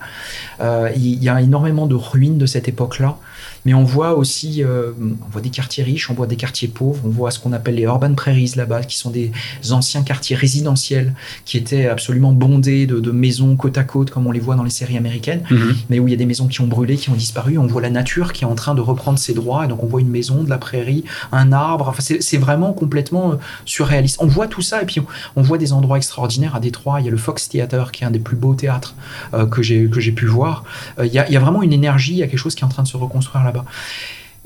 il 0.97 1.23
y 1.23 1.29
a 1.29 1.41
énormément 1.41 1.87
de 1.87 1.95
ruines 1.95 2.37
de 2.37 2.45
cette 2.45 2.67
époque-là 2.67 3.17
mais 3.65 3.73
on 3.73 3.83
voit 3.83 4.15
aussi 4.15 4.63
euh, 4.63 4.91
on 4.99 5.29
voit 5.31 5.41
des 5.41 5.49
quartiers 5.49 5.83
riches, 5.83 6.09
on 6.09 6.13
voit 6.13 6.27
des 6.27 6.35
quartiers 6.35 6.67
pauvres, 6.67 7.01
on 7.05 7.09
voit 7.09 7.31
ce 7.31 7.39
qu'on 7.39 7.53
appelle 7.53 7.75
les 7.75 7.83
urban 7.83 8.13
prairies 8.13 8.53
là-bas, 8.55 8.83
qui 8.83 8.97
sont 8.97 9.09
des 9.09 9.31
anciens 9.71 10.03
quartiers 10.03 10.35
résidentiels 10.35 11.13
qui 11.45 11.57
étaient 11.57 11.87
absolument 11.87 12.33
bondés 12.33 12.85
de, 12.85 13.11
maisons 13.11 13.55
côte 13.55 13.77
à 13.77 13.83
côte, 13.83 14.11
comme 14.11 14.27
on 14.27 14.31
les 14.31 14.39
voit 14.39 14.55
dans 14.55 14.63
les 14.63 14.69
séries 14.69 14.97
américaines, 14.97 15.43
mhm. 15.49 15.75
mais 15.89 15.99
où 15.99 16.07
il 16.07 16.11
y 16.11 16.13
a 16.13 16.17
des 16.17 16.25
maisons 16.25 16.47
qui 16.47 16.61
ont 16.61 16.67
brûlé, 16.67 16.97
qui 16.97 17.09
ont 17.09 17.15
disparu. 17.15 17.57
On 17.57 17.67
voit 17.67 17.81
la 17.81 17.89
nature 17.89 18.33
qui 18.33 18.43
est 18.43 18.47
en 18.47 18.55
train 18.55 18.75
de 18.75 18.81
reprendre 18.81 19.17
ses 19.17 19.33
droits, 19.33 19.65
et 19.65 19.67
donc 19.67 19.83
on 19.83 19.87
voit 19.87 20.01
une 20.01 20.09
maison, 20.09 20.43
de 20.43 20.49
la 20.49 20.57
prairie, 20.57 21.03
un 21.31 21.51
arbre. 21.51 21.87
Enfin, 21.87 22.03
c'est 22.19 22.37
vraiment 22.37 22.73
complètement 22.73 23.31
euh, 23.31 23.35
surréaliste. 23.65 24.17
On 24.19 24.27
voit 24.27 24.47
tout 24.47 24.61
ça, 24.61 24.81
et 24.81 24.85
puis 24.85 25.01
on, 25.35 25.41
voit 25.41 25.57
des 25.57 25.73
endroits 25.73 25.97
extraordinaires 25.97 26.55
à 26.55 26.59
Détroit. 26.59 26.99
Il 26.99 27.05
y 27.05 27.07
a 27.07 27.11
le 27.11 27.17
Fox 27.17 27.49
Theater, 27.49 27.91
qui 27.91 28.03
est 28.03 28.07
un 28.07 28.11
des 28.11 28.19
plus 28.19 28.35
beaux 28.35 28.55
théâtres 28.55 28.95
euh, 29.33 29.45
que 29.45 29.61
j'ai 29.61 30.11
pu 30.11 30.25
voir. 30.25 30.63
il, 31.01 31.07
y 31.07 31.19
a, 31.19 31.27
il 31.27 31.33
y 31.33 31.37
a 31.37 31.39
vraiment 31.39 31.63
une 31.63 31.73
énergie, 31.73 32.13
il 32.13 32.17
y 32.17 32.23
a 32.23 32.27
quelque 32.27 32.39
chose 32.39 32.55
qui 32.55 32.63
est 32.63 32.65
en 32.65 32.69
train 32.69 32.83
de 32.83 32.87
se 32.87 32.97
reconstruire 32.97 33.46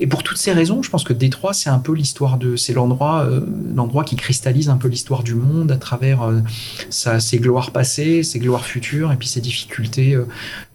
Et 0.02 0.08
pour 0.08 0.24
toutes 0.24 0.36
ces 0.36 0.52
raisons, 0.52 0.82
je 0.82 0.90
pense 0.90 1.04
que 1.04 1.12
Détroit, 1.12 1.52
c'est 1.52 1.70
un 1.70 1.78
peu 1.78 1.92
l'histoire 1.92 2.36
de, 2.36 2.56
c'est 2.56 2.72
l'endroit, 2.72 3.24
euh, 3.24 3.40
l'endroit 3.72 4.02
qui 4.02 4.16
cristallise 4.16 4.68
un 4.68 4.76
peu 4.76 4.88
l'histoire 4.88 5.22
du 5.22 5.36
monde 5.36 5.70
à 5.70 5.76
travers 5.76 6.22
euh, 6.22 6.40
ses 6.90 7.38
gloires 7.38 7.70
passées, 7.70 8.24
ses 8.24 8.40
gloires 8.40 8.64
futures, 8.64 9.12
et 9.12 9.16
puis 9.16 9.28
ses 9.28 9.40
difficultés 9.40 10.14
euh, 10.14 10.26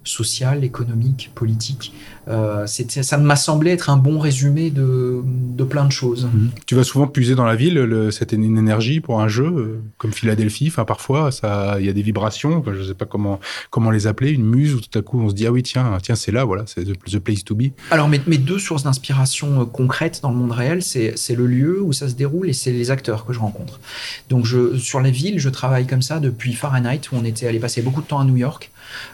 sociales, 0.05 0.63
économiques, 0.63 1.31
politiques. 1.35 1.93
Euh, 2.27 2.65
ça 2.67 3.17
m'a 3.17 3.35
semblé 3.35 3.71
être 3.71 3.89
un 3.89 3.97
bon 3.97 4.19
résumé 4.19 4.69
de, 4.69 5.23
plein 5.69 5.85
de 5.85 5.91
choses. 5.91 6.25
Mhm. 6.25 6.51
Tu 6.65 6.75
vas 6.75 6.83
souvent 6.83 7.07
puiser 7.07 7.35
dans 7.35 7.45
la 7.45 7.55
ville 7.55 8.09
cette 8.11 8.31
une 8.31 8.57
énergie 8.57 8.99
pour 8.99 9.21
un 9.21 9.27
jeu 9.27 9.45
euh, 9.45 9.81
comme 9.97 10.11
Philadelphie. 10.11 10.67
Enfin, 10.67 10.85
parfois, 10.85 11.29
il 11.79 11.85
y 11.85 11.89
a 11.89 11.93
des 11.93 12.01
vibrations. 12.01 12.63
je 12.65 12.71
ne 12.71 12.83
sais 12.83 12.93
pas 12.93 13.05
comment 13.05 13.39
comment 13.69 13.91
les 13.91 14.07
appeler, 14.07 14.31
une 14.31 14.45
muse 14.45 14.73
où 14.75 14.81
tout 14.81 14.97
à 14.97 15.01
coup 15.01 15.19
on 15.19 15.29
se 15.29 15.33
dit 15.33 15.45
ah 15.45 15.51
oui 15.51 15.63
tiens 15.63 15.97
tiens 16.01 16.15
c'est 16.15 16.31
là 16.31 16.45
voilà 16.45 16.63
c'est 16.67 16.83
the, 16.83 17.19
place 17.19 17.43
to 17.43 17.55
be. 17.55 17.65
Alors 17.91 18.07
mes, 18.07 18.21
mes 18.27 18.37
deux 18.37 18.59
sources 18.59 18.83
d'inspiration 18.83 19.61
euh, 19.61 19.65
concrètes 19.65 20.19
dans 20.21 20.29
le 20.29 20.35
monde 20.35 20.51
réel, 20.51 20.81
c'est 20.81 21.35
le 21.35 21.47
lieu 21.47 21.81
où 21.81 21.93
ça 21.93 22.09
se 22.09 22.15
déroule 22.15 22.49
et 22.49 22.53
c'est 22.53 22.71
les 22.71 22.91
acteurs 22.91 23.25
que 23.25 23.33
je 23.33 23.39
rencontre. 23.39 23.79
Donc 24.29 24.45
je 24.45 24.77
sur 24.77 25.01
les 25.01 25.11
villes, 25.11 25.39
je 25.39 25.49
travaille 25.49 25.87
comme 25.87 26.01
ça 26.01 26.19
depuis 26.19 26.53
Fahrenheit 26.53 27.01
où 27.11 27.15
on 27.15 27.25
était 27.25 27.47
allé 27.47 27.59
passer 27.59 27.81
beaucoup 27.81 28.01
de 28.01 28.07
temps 28.07 28.19
à 28.19 28.25
New 28.25 28.37
York. 28.37 28.71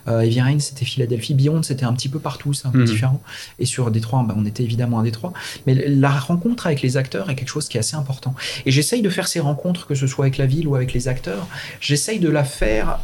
Euh, 0.07 0.21
Heavy 0.21 0.41
Rain, 0.41 0.59
c'était 0.59 0.85
Philadelphie. 0.85 1.33
Beyond, 1.33 1.63
c'était 1.63 1.85
un 1.85 1.93
petit 1.93 2.09
peu 2.09 2.19
partout, 2.19 2.53
c'est 2.53 2.67
un 2.67 2.71
peu 2.71 2.79
mhm. 2.79 2.85
différent. 2.85 3.02
Et 3.59 3.65
sur 3.65 3.91
Détroit, 3.91 4.23
bah, 4.27 4.35
on 4.37 4.45
était 4.45 4.63
évidemment 4.63 4.99
à 4.99 5.03
Détroit. 5.03 5.33
Mais 5.67 5.75
la 5.87 6.11
rencontre 6.11 6.67
avec 6.67 6.81
les 6.81 6.97
acteurs 6.97 7.29
est 7.29 7.35
quelque 7.35 7.49
chose 7.49 7.67
qui 7.67 7.77
est 7.77 7.79
assez 7.79 7.95
important. 7.95 8.35
Et 8.65 8.71
j'essaye 8.71 9.01
de 9.01 9.09
faire 9.09 9.27
ces 9.27 9.39
rencontres, 9.39 9.87
que 9.87 9.95
ce 9.95 10.07
soit 10.07 10.25
avec 10.25 10.37
la 10.37 10.45
ville 10.45 10.67
ou 10.67 10.75
avec 10.75 10.93
les 10.93 11.07
acteurs, 11.07 11.47
j'essaye 11.79 12.19
de 12.19 12.29
la 12.29 12.43
faire 12.43 12.99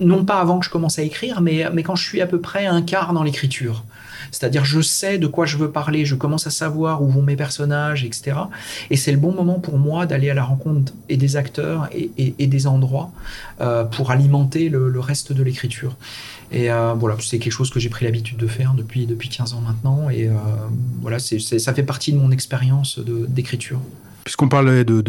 non 0.00 0.24
pas 0.24 0.40
avant 0.40 0.58
que 0.58 0.64
je 0.64 0.70
commence 0.70 0.98
à 0.98 1.02
écrire, 1.02 1.40
mais, 1.40 1.66
mais 1.72 1.82
quand 1.82 1.96
je 1.96 2.06
suis 2.06 2.20
à 2.20 2.26
peu 2.26 2.40
près 2.40 2.66
un 2.66 2.82
quart 2.82 3.12
dans 3.12 3.22
l'écriture. 3.22 3.84
C'est-à-dire, 4.30 4.64
je 4.64 4.80
sais 4.80 5.18
de 5.18 5.26
quoi 5.26 5.46
je 5.46 5.56
veux 5.56 5.70
parler, 5.70 6.04
je 6.04 6.14
commence 6.14 6.46
à 6.46 6.50
savoir 6.50 7.02
où 7.02 7.08
vont 7.08 7.22
mes 7.22 7.36
personnages, 7.36 8.04
etc. 8.04 8.36
Et 8.90 8.96
c'est 8.96 9.12
le 9.12 9.18
bon 9.18 9.32
moment 9.32 9.58
pour 9.60 9.78
moi 9.78 10.06
d'aller 10.06 10.30
à 10.30 10.34
la 10.34 10.44
rencontre 10.44 10.92
et 11.08 11.16
des 11.16 11.36
acteurs 11.36 11.88
et, 11.92 12.46
des 12.46 12.66
endroits 12.66 13.10
euh, 13.60 13.84
pour 13.84 14.10
alimenter 14.10 14.68
le, 14.68 15.00
reste 15.00 15.32
de 15.32 15.42
l'écriture. 15.42 15.96
Et 16.50 16.70
euh, 16.70 16.94
voilà, 16.94 17.16
c'est 17.20 17.38
quelque 17.38 17.52
chose 17.52 17.70
que 17.70 17.78
j'ai 17.78 17.88
pris 17.88 18.04
l'habitude 18.04 18.38
de 18.38 18.46
faire 18.46 18.74
depuis, 18.74 19.06
depuis 19.06 19.28
15 19.28 19.54
ans 19.54 19.60
maintenant. 19.60 20.10
Et 20.10 20.28
euh, 20.28 20.32
voilà, 21.02 21.18
ça 21.18 21.74
fait 21.74 21.82
partie 21.82 22.12
de 22.12 22.18
mon 22.18 22.30
expérience 22.30 22.98
d'écriture. 22.98 23.80
Puisqu'on 24.28 24.50
parlait 24.50 24.84
de, 24.84 25.02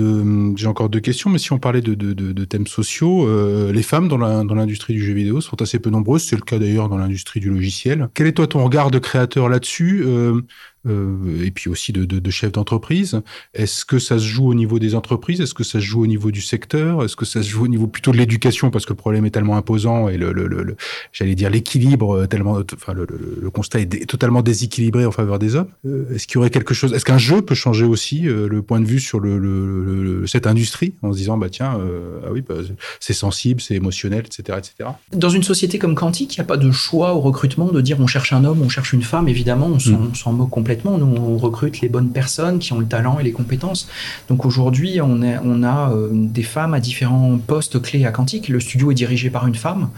j'ai 0.56 0.68
encore 0.68 0.88
deux 0.88 1.02
questions, 1.02 1.30
mais 1.30 1.40
si 1.40 1.52
on 1.52 1.60
parlait 1.60 1.82
de, 1.82 2.46
thèmes 2.46 2.68
sociaux, 2.68 3.28
euh, 3.28 3.70
les 3.74 3.84
femmes 3.84 4.08
dans 4.08 4.18
l'industrie 4.18 4.94
du 4.94 5.04
jeu 5.04 5.12
vidéo 5.12 5.42
sont 5.42 5.62
assez 5.62 5.78
peu 5.78 5.90
nombreuses. 5.90 6.24
C'est 6.24 6.38
le 6.38 6.42
cas 6.42 6.58
d'ailleurs 6.58 6.88
dans 6.88 6.98
l'industrie 6.98 7.42
du 7.42 7.50
logiciel. 7.50 8.08
Quel 8.14 8.28
est 8.28 8.32
toi 8.32 8.48
ton 8.48 8.64
regard 8.64 8.92
de 8.92 8.98
créateur 8.98 9.50
là-dessus? 9.50 10.04
Euh, 10.06 10.40
euh, 10.88 11.44
et 11.44 11.52
puis 11.52 11.70
aussi 11.70 11.92
de, 11.92 12.06
de, 12.06 12.20
de 12.20 12.32
chef 12.32 12.52
d'entreprise. 12.52 13.22
Est-ce 13.54 13.86
que 13.86 14.00
ça 14.00 14.18
se 14.18 14.24
joue 14.24 14.48
au 14.48 14.54
niveau 14.54 14.80
des 14.80 14.96
entreprises? 14.96 15.42
Est-ce 15.42 15.54
que 15.54 15.64
ça 15.64 15.80
se 15.80 15.86
joue 15.86 16.02
au 16.02 16.08
niveau 16.08 16.32
du 16.32 16.42
secteur? 16.42 17.04
Est-ce 17.04 17.16
que 17.16 17.26
ça 17.26 17.44
se 17.44 17.50
joue 17.50 17.66
au 17.66 17.68
niveau 17.68 17.88
plutôt 17.88 18.12
de 18.12 18.18
l'éducation? 18.18 18.72
Parce 18.72 18.86
que 18.86 18.94
le 18.94 18.98
problème 18.98 19.26
est 19.26 19.32
tellement 19.32 19.58
imposant 19.58 20.10
et 20.10 20.18
le, 20.18 20.32
le, 20.32 20.48
le, 20.48 20.76
j'allais 21.12 21.36
dire 21.36 21.50
l'équilibre 21.50 22.26
tellement, 22.28 22.60
enfin 22.74 22.94
le, 22.94 23.50
constat 23.50 23.82
est 23.82 24.10
totalement 24.10 24.42
déséquilibré 24.42 25.06
en 25.06 25.12
faveur 25.12 25.40
des 25.40 25.56
hommes. 25.56 25.68
Euh, 25.86 26.14
est-ce 26.14 26.28
qu'il 26.28 26.36
y 26.36 26.38
aurait 26.38 26.50
quelque 26.50 26.74
chose 26.74 26.94
Est-ce 26.94 27.06
qu'un 27.06 27.18
jeu 27.18 27.42
peut 27.42 27.56
changer 27.56 27.86
aussi 27.86 28.28
euh, 28.28 28.48
le 28.48 28.62
point 28.62 28.80
de 28.80 28.86
vue 28.86 29.00
sur 29.00 29.20
le, 29.20 30.24
cette 30.28 30.48
industrie 30.48 30.94
en 31.02 31.12
se 31.12 31.18
disant 31.18 31.38
bah 31.38 31.50
tiens 31.50 31.78
ah 32.26 32.32
oui 32.32 32.42
bah, 32.48 32.56
c'est 33.00 33.14
sensible, 33.14 33.60
c'est 33.60 33.76
émotionnel, 33.76 34.24
etc., 34.26 34.58
etc. 34.58 34.90
Dans 35.14 35.30
une 35.30 35.44
société 35.44 35.78
comme 35.80 35.96
Quantique, 35.96 36.36
il 36.36 36.40
n'y 36.40 36.44
a 36.44 36.48
pas 36.48 36.58
de 36.58 36.72
choix 36.72 37.14
au 37.14 37.20
recrutement 37.20 37.72
de 37.72 37.82
dire 37.82 38.00
on 38.00 38.08
cherche 38.08 38.34
un 38.34 38.46
homme, 38.46 38.62
on 38.62 38.70
cherche 38.70 38.94
une 38.94 39.02
femme. 39.02 39.28
Évidemment, 39.28 39.68
on 39.68 39.80
s'en, 39.80 40.32
mm. 40.32 40.36
moque 40.36 40.50
complètement 40.50 40.69
nous, 40.84 40.92
on 40.92 41.38
recrute 41.38 41.82
les 41.82 41.90
bonnes 41.90 42.12
personnes 42.12 42.60
qui 42.60 42.74
ont 42.74 42.80
le 42.80 42.86
talent 42.86 43.20
et 43.20 43.24
les 43.24 43.32
compétences. 43.32 43.88
Donc 44.28 44.46
aujourd'hui, 44.46 45.00
on, 45.02 45.22
a 45.64 45.92
euh, 45.92 46.10
des 46.12 46.44
femmes 46.44 46.74
à 46.74 46.80
différents 46.80 47.38
postes 47.38 47.82
clés 47.82 48.06
à 48.06 48.12
Quantique. 48.12 48.48
Le 48.50 48.60
studio 48.60 48.92
est 48.92 48.96
dirigé 48.96 49.30
par 49.30 49.48
une 49.48 49.56
femme. 49.56 49.90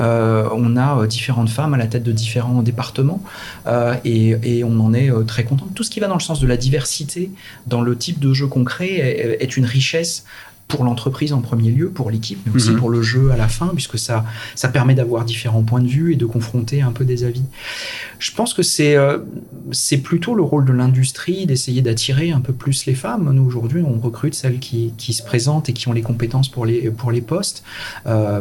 Euh, 0.00 0.48
on 0.54 0.76
a 0.76 0.98
euh, 0.98 1.06
différentes 1.06 1.50
femmes 1.50 1.74
à 1.74 1.76
la 1.76 1.86
tête 1.86 2.02
de 2.02 2.12
différents 2.12 2.62
départements. 2.62 3.22
et, 4.04 4.62
on 4.64 4.80
en 4.80 4.94
est 4.94 5.10
très 5.26 5.44
content. 5.44 5.66
Tout 5.74 5.82
ce 5.82 5.90
qui 5.90 6.00
va 6.00 6.06
dans 6.06 6.14
le 6.14 6.20
sens 6.20 6.40
de 6.40 6.46
la 6.46 6.56
diversité 6.56 7.30
dans 7.66 7.80
le 7.80 7.96
type 7.96 8.20
de 8.20 8.32
jeu 8.32 8.46
qu'on 8.46 8.64
crée 8.64 8.96
est, 8.96 9.42
est 9.42 9.56
une 9.56 9.64
richesse 9.64 10.24
pour 10.72 10.84
l'entreprise 10.84 11.32
en 11.34 11.40
premier 11.42 11.70
lieu, 11.70 11.88
pour 11.90 12.10
l'équipe, 12.10 12.38
mais 12.46 12.52
aussi 12.56 12.70
Mhm. 12.70 12.78
pour 12.78 12.90
le 12.90 13.02
jeu 13.02 13.30
à 13.30 13.36
la 13.36 13.46
fin, 13.48 13.68
puisque 13.74 13.98
ça, 13.98 14.24
ça 14.54 14.68
permet 14.68 14.94
d'avoir 14.94 15.24
différents 15.24 15.62
points 15.62 15.82
de 15.82 15.92
vue 15.98 16.14
et 16.14 16.16
de 16.16 16.24
confronter 16.26 16.80
un 16.82 16.92
peu 16.92 17.04
des 17.04 17.24
avis. 17.24 17.44
Je 18.18 18.30
pense 18.32 18.54
que 18.54 18.62
c'est 18.62 18.96
euh, 18.96 19.18
c'est 19.70 19.98
plutôt 19.98 20.34
le 20.34 20.42
rôle 20.42 20.64
de 20.64 20.72
l'industrie 20.72 21.44
d'essayer 21.46 21.82
d'attirer 21.82 22.30
un 22.30 22.40
peu 22.40 22.52
plus 22.52 22.86
les 22.86 22.94
femmes. 22.94 23.30
Nous, 23.32 23.44
aujourd'hui, 23.50 23.82
on 23.92 23.98
recrute 24.08 24.34
celles 24.34 24.58
qui, 24.58 24.92
qui 24.96 25.12
se 25.12 25.22
présentent 25.22 25.68
et 25.68 25.72
qui 25.72 25.88
ont 25.88 25.92
les 25.92 26.02
compétences 26.02 26.48
pour 26.48 26.64
les, 26.66 26.90
pour 26.90 27.10
les 27.10 27.20
postes. 27.20 27.62
Euh, 28.06 28.40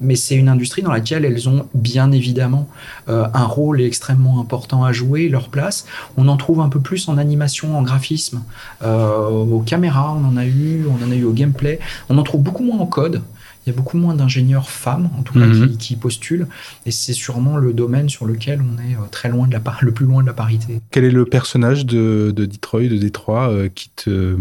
mais 0.00 0.16
c'est 0.16 0.36
une 0.36 0.48
industrie 0.48 0.82
dans 0.82 0.92
laquelle 0.92 1.24
elles 1.24 1.48
ont 1.48 1.66
bien 1.74 2.12
évidemment 2.12 2.68
euh, 3.08 3.26
un 3.42 3.44
rôle 3.44 3.80
extrêmement 3.80 4.40
important 4.40 4.84
à 4.84 4.92
jouer, 4.92 5.28
leur 5.28 5.48
place. 5.48 5.84
On 6.16 6.28
en 6.28 6.36
trouve 6.36 6.60
un 6.60 6.68
peu 6.68 6.80
plus 6.80 7.08
en 7.08 7.16
animation, 7.18 7.66
en 7.78 7.82
graphisme, 7.82 8.38
aux 8.82 9.62
caméras, 9.72 10.14
on 10.18 10.24
en 10.30 10.36
a 10.36 10.44
eu, 10.46 10.84
on 10.86 10.98
en 11.06 11.10
a 11.10 11.14
eu 11.14 11.24
au 11.24 11.32
gameplay. 11.32 11.71
On 12.08 12.18
en 12.18 12.22
trouve 12.22 12.42
beaucoup 12.42 12.62
moins 12.64 12.78
en 12.78 12.86
code. 12.86 13.22
Il 13.64 13.70
y 13.70 13.72
a 13.72 13.76
beaucoup 13.76 13.96
moins 13.96 14.14
d'ingénieurs 14.14 14.68
femmes, 14.70 15.08
en 15.16 15.22
tout 15.22 15.34
cas, 15.34 15.46
Mhm. 15.46 15.70
qui, 15.70 15.76
qui 15.78 15.96
postulent. 15.96 16.48
Et 16.84 16.90
c'est 16.90 17.12
sûrement 17.12 17.56
le 17.58 17.72
domaine 17.72 18.08
sur 18.08 18.26
lequel 18.26 18.60
on 18.60 18.80
est 18.82 18.94
euh, 18.96 19.06
très 19.12 19.28
loin 19.28 19.46
de 19.46 19.52
la 19.52 19.60
le 19.82 19.92
plus 19.92 20.04
loin 20.04 20.20
de 20.22 20.26
la 20.26 20.32
parité. 20.32 20.80
Quel 20.90 21.04
est 21.04 21.10
le 21.12 21.24
personnage 21.24 21.86
de, 21.86 22.32
de 22.34 22.44
Detroit, 22.44 22.88
de 22.88 22.96
Détroit, 22.96 23.48
euh, 23.50 23.68
qui 23.72 23.90
te, 23.94 24.36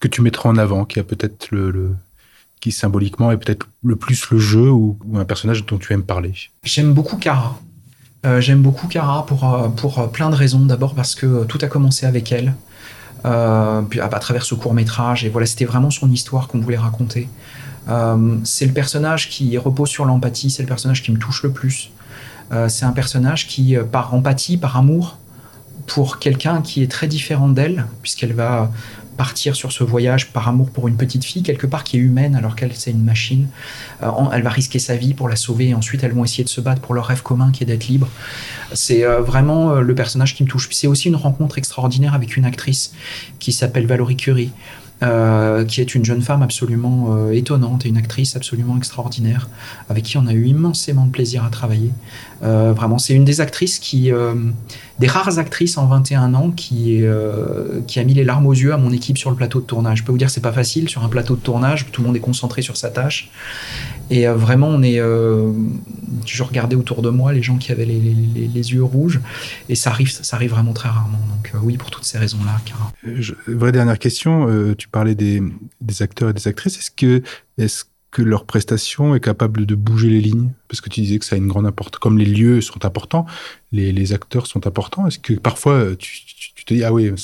que 0.00 0.08
tu 0.08 0.22
mettras 0.22 0.48
en 0.48 0.56
avant, 0.58 0.84
qui 0.84 0.98
a 0.98 1.04
peut-être 1.04 1.48
le, 1.52 1.70
le- 1.70 1.94
qui 2.60 2.72
symboliquement 2.72 3.30
est 3.30 3.36
peut-être 3.36 3.68
le 3.84 3.94
plus 3.94 4.28
le 4.30 4.38
jeu 4.38 4.68
ou, 4.70 4.98
ou 5.06 5.18
un 5.18 5.24
personnage 5.24 5.64
dont 5.66 5.78
tu 5.78 5.92
aimes 5.92 6.02
parler? 6.02 6.32
J'aime 6.64 6.94
beaucoup 6.94 7.16
Kara. 7.16 7.60
Euh, 8.26 8.40
J'aime 8.40 8.62
beaucoup 8.62 8.88
Kara 8.88 9.24
pour, 9.26 9.72
pour 9.76 10.10
plein 10.10 10.30
de 10.30 10.34
raisons. 10.34 10.64
D'abord 10.64 10.94
parce 10.96 11.14
que 11.14 11.44
tout 11.44 11.58
a 11.62 11.66
commencé 11.68 12.06
avec 12.06 12.32
elle, 12.32 12.54
puis 13.24 14.00
à, 14.00 14.06
à 14.06 14.18
travers 14.18 14.44
ce 14.44 14.54
court 14.54 14.74
métrage. 14.74 15.24
Et 15.24 15.28
voilà, 15.28 15.46
c'était 15.46 15.64
vraiment 15.64 15.90
son 15.90 16.10
histoire 16.10 16.48
qu'on 16.48 16.60
voulait 16.60 16.76
raconter. 16.76 17.28
Euh, 17.88 18.38
c'est 18.44 18.66
le 18.66 18.72
personnage 18.72 19.28
qui 19.28 19.56
repose 19.58 19.88
sur 19.88 20.04
l'empathie, 20.04 20.50
c'est 20.50 20.62
le 20.62 20.68
personnage 20.68 21.02
qui 21.02 21.12
me 21.12 21.18
touche 21.18 21.42
le 21.42 21.52
plus. 21.52 21.90
Euh, 22.52 22.68
c'est 22.68 22.84
un 22.84 22.92
personnage 22.92 23.46
qui, 23.46 23.76
euh, 23.76 23.84
par 23.84 24.14
empathie, 24.14 24.56
par 24.56 24.76
amour, 24.76 25.18
pour 25.86 26.18
quelqu'un 26.18 26.62
qui 26.62 26.82
est 26.82 26.90
très 26.90 27.06
différent 27.06 27.48
d'elle, 27.48 27.86
puisqu'elle 28.00 28.32
va 28.32 28.70
partir 29.14 29.56
sur 29.56 29.72
ce 29.72 29.84
voyage 29.84 30.32
par 30.32 30.48
amour 30.48 30.70
pour 30.70 30.88
une 30.88 30.96
petite 30.96 31.24
fille, 31.24 31.42
quelque 31.42 31.66
part 31.66 31.84
qui 31.84 31.96
est 31.96 32.00
humaine 32.00 32.34
alors 32.34 32.56
qu'elle 32.56 32.74
c'est 32.74 32.90
une 32.90 33.04
machine. 33.04 33.48
Euh, 34.02 34.10
elle 34.32 34.42
va 34.42 34.50
risquer 34.50 34.78
sa 34.78 34.96
vie 34.96 35.14
pour 35.14 35.28
la 35.28 35.36
sauver 35.36 35.68
et 35.68 35.74
ensuite 35.74 36.02
elles 36.04 36.12
vont 36.12 36.24
essayer 36.24 36.44
de 36.44 36.48
se 36.48 36.60
battre 36.60 36.80
pour 36.80 36.94
leur 36.94 37.06
rêve 37.06 37.22
commun 37.22 37.50
qui 37.52 37.62
est 37.62 37.66
d'être 37.66 37.88
libre. 37.88 38.08
C'est 38.72 39.04
euh, 39.04 39.20
vraiment 39.20 39.70
euh, 39.70 39.80
le 39.80 39.94
personnage 39.94 40.34
qui 40.34 40.42
me 40.42 40.48
touche. 40.48 40.68
C'est 40.72 40.86
aussi 40.86 41.08
une 41.08 41.16
rencontre 41.16 41.58
extraordinaire 41.58 42.14
avec 42.14 42.36
une 42.36 42.44
actrice 42.44 42.92
qui 43.38 43.52
s'appelle 43.52 43.86
Valerie 43.86 44.16
Curie. 44.16 44.50
qui 45.68 45.80
est 45.82 45.94
une 45.94 46.04
jeune 46.04 46.22
femme 46.22 46.42
absolument 46.42 47.30
étonnante 47.30 47.84
et 47.84 47.90
une 47.90 47.98
actrice 47.98 48.36
absolument 48.36 48.78
extraordinaire, 48.78 49.50
avec 49.90 50.04
qui 50.04 50.16
on 50.16 50.26
a 50.26 50.32
eu 50.32 50.46
immensément 50.46 51.04
de 51.04 51.10
plaisir 51.10 51.44
à 51.44 51.50
travailler. 51.50 51.90
Euh, 52.44 52.72
vraiment, 52.74 52.98
c'est 52.98 53.14
une 53.14 53.24
des 53.24 53.40
actrices 53.40 53.78
qui, 53.78 54.12
euh, 54.12 54.34
des 54.98 55.06
rares 55.06 55.38
actrices 55.38 55.78
en 55.78 55.86
21 55.86 56.34
ans 56.34 56.50
qui, 56.50 56.98
euh, 57.02 57.80
qui 57.86 57.98
a 58.00 58.04
mis 58.04 58.12
les 58.14 58.24
larmes 58.24 58.46
aux 58.46 58.52
yeux 58.52 58.72
à 58.74 58.76
mon 58.76 58.90
équipe 58.92 59.16
sur 59.16 59.30
le 59.30 59.36
plateau 59.36 59.60
de 59.60 59.64
tournage. 59.66 59.98
Je 59.98 60.04
peux 60.04 60.12
vous 60.12 60.18
dire, 60.18 60.28
c'est 60.30 60.40
pas 60.42 60.52
facile 60.52 60.88
sur 60.88 61.02
un 61.04 61.08
plateau 61.08 61.36
de 61.36 61.40
tournage, 61.40 61.86
tout 61.90 62.02
le 62.02 62.06
monde 62.08 62.16
est 62.16 62.20
concentré 62.20 62.60
sur 62.60 62.76
sa 62.76 62.90
tâche. 62.90 63.30
Et 64.10 64.28
euh, 64.28 64.34
vraiment, 64.34 64.68
on 64.68 64.82
est. 64.82 64.96
je 66.26 66.42
regardais 66.42 66.76
autour 66.76 67.00
de 67.00 67.08
moi 67.10 67.32
les 67.32 67.42
gens 67.42 67.56
qui 67.56 67.72
avaient 67.72 67.86
les, 67.86 67.98
les- 68.00 68.48
yeux 68.72 68.84
rouges, 68.84 69.20
et 69.68 69.74
ça 69.74 69.90
arrive, 69.90 70.10
ça 70.10 70.36
arrive 70.36 70.50
vraiment 70.50 70.72
très 70.74 70.88
rarement. 70.88 71.18
Donc, 71.30 71.52
oui, 71.62 71.76
pour 71.78 71.90
toutes 71.90 72.04
ces 72.04 72.18
raisons-là, 72.18 72.60
je- 73.04 73.32
Vraie 73.46 73.72
dernière 73.72 73.98
question, 73.98 74.46
tu 74.76 74.88
parlais 74.88 75.14
des, 75.14 75.42
des 75.80 76.02
acteurs 76.02 76.30
et 76.30 76.32
des 76.34 76.46
actrices. 76.48 76.78
Est-ce 76.78 76.90
que, 76.90 77.22
est 77.58 77.86
que 78.14 78.22
leur 78.22 78.44
prestation 78.46 79.14
est 79.16 79.20
capable 79.20 79.66
de 79.66 79.74
bouger 79.74 80.08
les 80.08 80.20
lignes? 80.20 80.52
Parce 80.68 80.80
que 80.80 80.88
tu 80.88 81.00
disais 81.00 81.18
que 81.18 81.24
ça 81.24 81.34
a 81.34 81.38
une 81.38 81.48
grande 81.48 81.66
importance. 81.66 81.98
Comme 81.98 82.16
les 82.16 82.24
lieux 82.24 82.60
sont 82.60 82.84
importants, 82.84 83.26
les, 83.72 84.12
acteurs 84.12 84.46
sont 84.46 84.66
importants. 84.68 85.06
Est-ce 85.08 85.18
que 85.18 85.34
parfois 85.34 85.96
tu, 85.96 86.20
te 86.64 86.72
dis 86.72 86.84
ah 86.84 86.92
oui, 86.92 87.08
euh, 87.08 87.16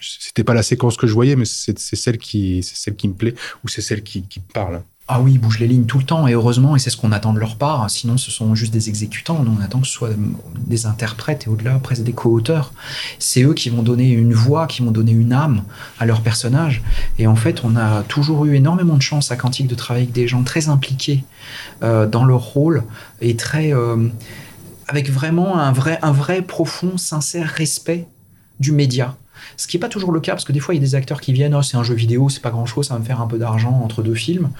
c'était 0.00 0.44
pas 0.44 0.52
la 0.52 0.64
séquence 0.64 0.96
que 0.96 1.06
je 1.06 1.14
voyais, 1.14 1.36
mais 1.36 1.44
c'est 1.44 1.78
c'est 1.78 1.96
celle 1.96 2.18
qui 2.18 2.62
c'est 2.62 2.76
celle 2.76 2.96
qui 2.96 3.08
me 3.08 3.14
plaît 3.14 3.34
ou 3.64 3.68
c'est 3.68 3.82
celle 3.82 4.02
qui, 4.02 4.22
qui 4.22 4.40
me 4.40 4.52
parle? 4.52 4.82
Ah 5.12 5.20
oui, 5.20 5.32
ils 5.32 5.38
bougent 5.38 5.58
les 5.58 5.66
lignes 5.66 5.86
tout 5.86 5.98
le 5.98 6.04
temps, 6.04 6.28
et 6.28 6.34
heureusement, 6.34 6.76
et 6.76 6.78
c'est 6.78 6.88
ce 6.88 6.96
qu'on 6.96 7.10
attend 7.10 7.32
de 7.32 7.40
leur 7.40 7.56
part. 7.56 7.90
Sinon, 7.90 8.16
ce 8.16 8.30
sont 8.30 8.54
juste 8.54 8.72
des 8.72 8.88
exécutants. 8.88 9.44
On 9.44 9.60
attend 9.60 9.80
que 9.80 9.88
ce 9.88 9.92
soit 9.92 10.10
des 10.56 10.86
interprètes, 10.86 11.48
et 11.48 11.50
au-delà, 11.50 11.80
presque 11.80 12.04
des 12.04 12.12
co-auteurs. 12.12 12.72
C'est 13.18 13.42
eux 13.42 13.52
qui 13.52 13.70
vont 13.70 13.82
donner 13.82 14.12
une 14.12 14.32
voix, 14.32 14.68
qui 14.68 14.82
vont 14.82 14.92
donner 14.92 15.10
une 15.10 15.32
âme 15.32 15.64
à 15.98 16.06
leur 16.06 16.20
personnage. 16.20 16.82
Et 17.18 17.26
en 17.26 17.34
fait, 17.34 17.64
on 17.64 17.74
a 17.74 18.04
toujours 18.04 18.44
eu 18.44 18.54
énormément 18.54 18.94
de 18.94 19.02
chance 19.02 19.32
à 19.32 19.36
Quantique 19.36 19.66
de 19.66 19.74
travailler 19.74 20.04
avec 20.04 20.14
des 20.14 20.28
gens 20.28 20.44
très 20.44 20.68
impliqués 20.68 21.24
euh, 21.82 22.06
dans 22.06 22.24
leur 22.24 22.44
rôle, 22.44 22.84
et 23.20 23.34
très... 23.34 23.74
euh, 23.74 24.08
avec 24.86 25.10
vraiment 25.10 25.58
un 25.58 25.72
vrai, 25.72 25.98
un 26.02 26.12
vrai 26.12 26.40
profond, 26.40 26.96
sincère 26.98 27.48
respect 27.48 28.06
du 28.60 28.70
média. 28.70 29.16
Ce 29.56 29.66
qui 29.66 29.76
n'est 29.76 29.80
pas 29.80 29.88
toujours 29.88 30.12
le 30.12 30.20
cas, 30.20 30.32
parce 30.32 30.44
que 30.44 30.52
des 30.52 30.60
fois, 30.60 30.74
il 30.74 30.78
y 30.78 30.80
a 30.80 30.84
des 30.84 30.94
acteurs 30.94 31.20
qui 31.20 31.32
viennent, 31.32 31.54
oh, 31.54 31.62
c'est 31.62 31.76
un 31.76 31.82
jeu 31.82 31.94
vidéo, 31.94 32.28
c'est 32.28 32.40
pas 32.42 32.50
grand-chose, 32.50 32.86
ça 32.88 32.94
va 32.94 33.00
me 33.00 33.04
faire 33.04 33.20
un 33.20 33.26
peu 33.26 33.38
d'argent 33.38 33.80
entre 33.84 34.02
deux 34.02 34.14
films. 34.14 34.50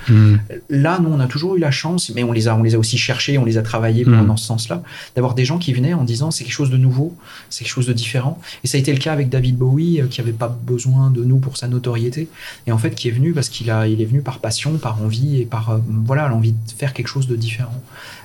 Là, 0.68 0.98
nous, 1.00 1.10
on 1.10 1.20
a 1.20 1.26
toujours 1.26 1.56
eu 1.56 1.58
la 1.58 1.70
chance, 1.70 2.10
mais 2.14 2.22
on 2.22 2.32
les 2.32 2.48
a, 2.48 2.56
on 2.56 2.62
les 2.62 2.74
a 2.74 2.78
aussi 2.78 2.98
cherchés, 2.98 3.38
on 3.38 3.44
les 3.44 3.56
a 3.58 3.62
travaillés 3.62 4.04
Mhm. 4.04 4.26
dans 4.26 4.36
ce 4.36 4.46
sens-là, 4.46 4.82
d'avoir 5.14 5.34
des 5.34 5.44
gens 5.44 5.58
qui 5.58 5.72
venaient 5.72 5.94
en 5.94 6.04
disant 6.04 6.30
c'est 6.30 6.44
quelque 6.44 6.52
chose 6.52 6.70
de 6.70 6.76
nouveau, 6.76 7.14
c'est 7.48 7.64
quelque 7.64 7.72
chose 7.72 7.86
de 7.86 7.92
différent. 7.92 8.40
Et 8.64 8.66
ça 8.66 8.76
a 8.76 8.80
été 8.80 8.92
le 8.92 8.98
cas 8.98 9.12
avec 9.12 9.28
David 9.28 9.56
Bowie, 9.56 10.00
euh, 10.00 10.06
qui 10.06 10.20
avait 10.20 10.32
pas 10.32 10.48
besoin 10.48 11.10
de 11.10 11.22
nous 11.24 11.38
pour 11.38 11.56
sa 11.56 11.68
notoriété, 11.68 12.28
et 12.66 12.72
en 12.72 12.78
fait 12.78 12.94
qui 12.94 13.08
est 13.08 13.12
venu 13.12 13.32
parce 13.32 13.48
qu'il 13.48 13.70
a, 13.70 13.86
il 13.86 14.00
est 14.00 14.04
venu 14.04 14.20
par 14.22 14.38
passion, 14.38 14.78
par 14.78 15.02
envie 15.02 15.40
et 15.40 15.46
par 15.46 15.70
euh, 15.70 15.78
voilà 16.06 16.28
l'envie 16.28 16.52
de 16.52 16.72
faire 16.76 16.92
quelque 16.92 17.08
chose 17.08 17.26
de 17.26 17.36
différent. 17.36 17.82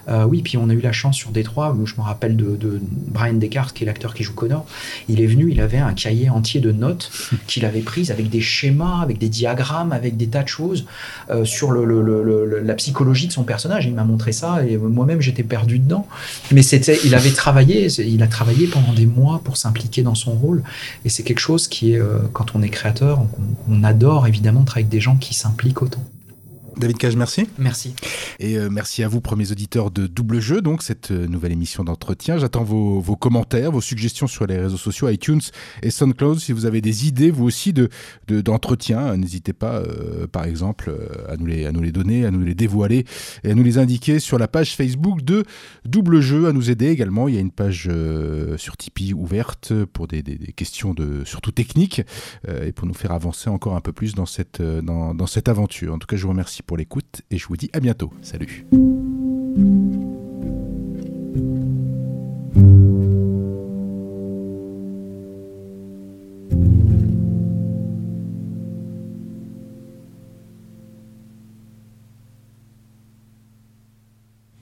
Euh, 0.07 0.23
oui, 0.25 0.41
puis 0.43 0.57
on 0.57 0.69
a 0.69 0.73
eu 0.73 0.81
la 0.81 0.91
chance 0.91 1.15
sur 1.15 1.31
Détroit. 1.31 1.75
Je 1.85 1.95
me 1.95 2.01
rappelle 2.01 2.35
de, 2.35 2.55
de 2.55 2.79
Brian 3.07 3.33
Descartes, 3.33 3.73
qui 3.75 3.83
est 3.83 3.85
l'acteur 3.87 4.13
qui 4.13 4.23
joue 4.23 4.33
Connor. 4.33 4.65
Il 5.09 5.21
est 5.21 5.25
venu, 5.25 5.51
il 5.51 5.59
avait 5.61 5.77
un 5.79 5.93
cahier 5.93 6.29
entier 6.29 6.59
de 6.61 6.71
notes 6.71 7.11
qu'il 7.47 7.65
avait 7.65 7.81
prises 7.81 8.11
avec 8.11 8.29
des 8.29 8.41
schémas, 8.41 9.01
avec 9.01 9.17
des 9.17 9.29
diagrammes, 9.29 9.91
avec 9.91 10.17
des 10.17 10.27
tas 10.27 10.43
de 10.43 10.47
choses 10.47 10.85
euh, 11.29 11.45
sur 11.45 11.71
le, 11.71 11.85
le- 11.85 12.01
le- 12.01 12.23
le- 12.23 12.59
la 12.61 12.73
psychologie 12.75 13.27
de 13.27 13.31
son 13.33 13.43
personnage. 13.43 13.85
Il 13.85 13.93
m'a 13.93 14.03
montré 14.03 14.31
ça 14.31 14.65
et 14.65 14.77
moi-même 14.77 15.21
j'étais 15.21 15.43
perdu 15.43 15.79
dedans. 15.79 16.07
Mais 16.51 16.61
c'était, 16.61 16.97
il 17.03 17.15
avait 17.15 17.31
travaillé, 17.31 17.87
il 17.99 18.21
a 18.23 18.27
travaillé 18.27 18.67
pendant 18.67 18.93
des 18.93 19.05
mois 19.05 19.41
pour 19.43 19.57
s'impliquer 19.57 20.03
dans 20.03 20.15
son 20.15 20.31
rôle. 20.31 20.63
Et 21.03 21.09
c'est 21.09 21.23
quelque 21.23 21.39
chose 21.39 21.67
qui 21.67 21.93
est, 21.93 21.99
euh, 21.99 22.19
quand 22.33 22.55
on 22.55 22.61
est 22.61 22.69
créateur, 22.69 23.21
on, 23.69 23.73
on 23.73 23.83
adore 23.83 24.27
évidemment 24.27 24.63
travailler 24.63 24.83
avec 24.85 24.91
des 24.91 24.99
gens 25.01 25.15
qui 25.15 25.33
s'impliquent 25.33 25.81
autant. 25.81 26.03
David 26.77 26.97
Cage, 26.97 27.15
merci. 27.15 27.47
Merci. 27.57 27.95
Et 28.39 28.57
euh, 28.57 28.69
merci 28.69 29.01
à 29.03 29.07
vous, 29.07 29.21
premiers 29.21 29.49
auditeurs 29.51 29.91
de 29.91 30.07
Double 30.07 30.41
Jeu, 30.41 30.61
donc 30.61 30.83
cette 30.83 31.11
euh, 31.11 31.25
nouvelle 31.27 31.53
émission 31.53 31.85
d'entretien. 31.85 32.37
J'attends 32.37 32.65
vos, 32.65 32.99
vos 32.99 33.15
commentaires, 33.15 33.71
vos 33.71 33.79
suggestions 33.79 34.27
sur 34.27 34.45
les 34.45 34.57
réseaux 34.57 34.75
sociaux, 34.77 35.07
iTunes 35.07 35.39
et 35.83 35.89
SoundCloud. 35.89 36.39
Si 36.39 36.51
vous 36.51 36.65
avez 36.65 36.81
des 36.81 37.07
idées, 37.07 37.31
vous 37.31 37.45
aussi, 37.45 37.71
de 37.71 37.89
de- 38.27 38.41
d'entretien, 38.41 38.99
euh, 38.99 39.15
n'hésitez 39.17 39.53
pas, 39.53 39.75
euh, 39.77 40.27
par 40.27 40.43
exemple, 40.43 40.89
euh, 40.89 41.31
à 41.31 41.37
nous, 41.37 41.45
les, 41.45 41.65
à 41.65 41.71
nous 41.71 41.81
les 41.81 41.93
donner, 41.93 42.25
à 42.25 42.31
nous 42.31 42.41
les 42.41 42.55
dévoiler 42.55 43.05
et 43.45 43.51
à 43.51 43.55
nous 43.55 43.63
les 43.63 43.77
indiquer 43.77 44.19
sur 44.19 44.37
la 44.37 44.49
page 44.49 44.75
Facebook 44.75 45.21
de 45.21 45.45
Double 45.85 46.19
Jeu, 46.19 46.47
à 46.47 46.51
nous 46.51 46.69
aider 46.69 46.87
également. 46.87 47.29
Il 47.29 47.35
y 47.35 47.37
a 47.37 47.41
une 47.41 47.51
page 47.51 47.87
euh, 47.89 48.57
sur 48.57 48.75
Tipeee 48.75 49.13
ouverte 49.13 49.71
pour 49.93 50.07
des, 50.07 50.21
des- 50.21 50.35
des 50.37 50.51
questions 50.51 50.93
de, 50.93 51.23
surtout 51.23 51.51
techniques 51.51 52.01
euh, 52.49 52.65
et 52.67 52.73
pour 52.73 52.85
nous 52.85 52.93
faire 52.93 53.11
avancer 53.13 53.49
encore 53.49 53.75
un 53.77 53.81
peu 53.81 53.93
plus 53.93 54.13
dans 54.13 54.25
cette, 54.25 54.61
dans, 54.61 55.15
dans 55.15 55.27
cette 55.27 55.47
aventure. 55.47 55.93
En 55.93 55.99
tout 55.99 56.07
cas, 56.07 56.17
je 56.17 56.23
vous 56.23 56.29
remercie 56.29 56.63
pour 56.65 56.77
l'écoute 56.77 57.21
et 57.31 57.37
je 57.37 57.47
vous 57.47 57.57
dis 57.57 57.69
à 57.73 57.79
bientôt. 57.79 58.11
Salut. 58.21 58.65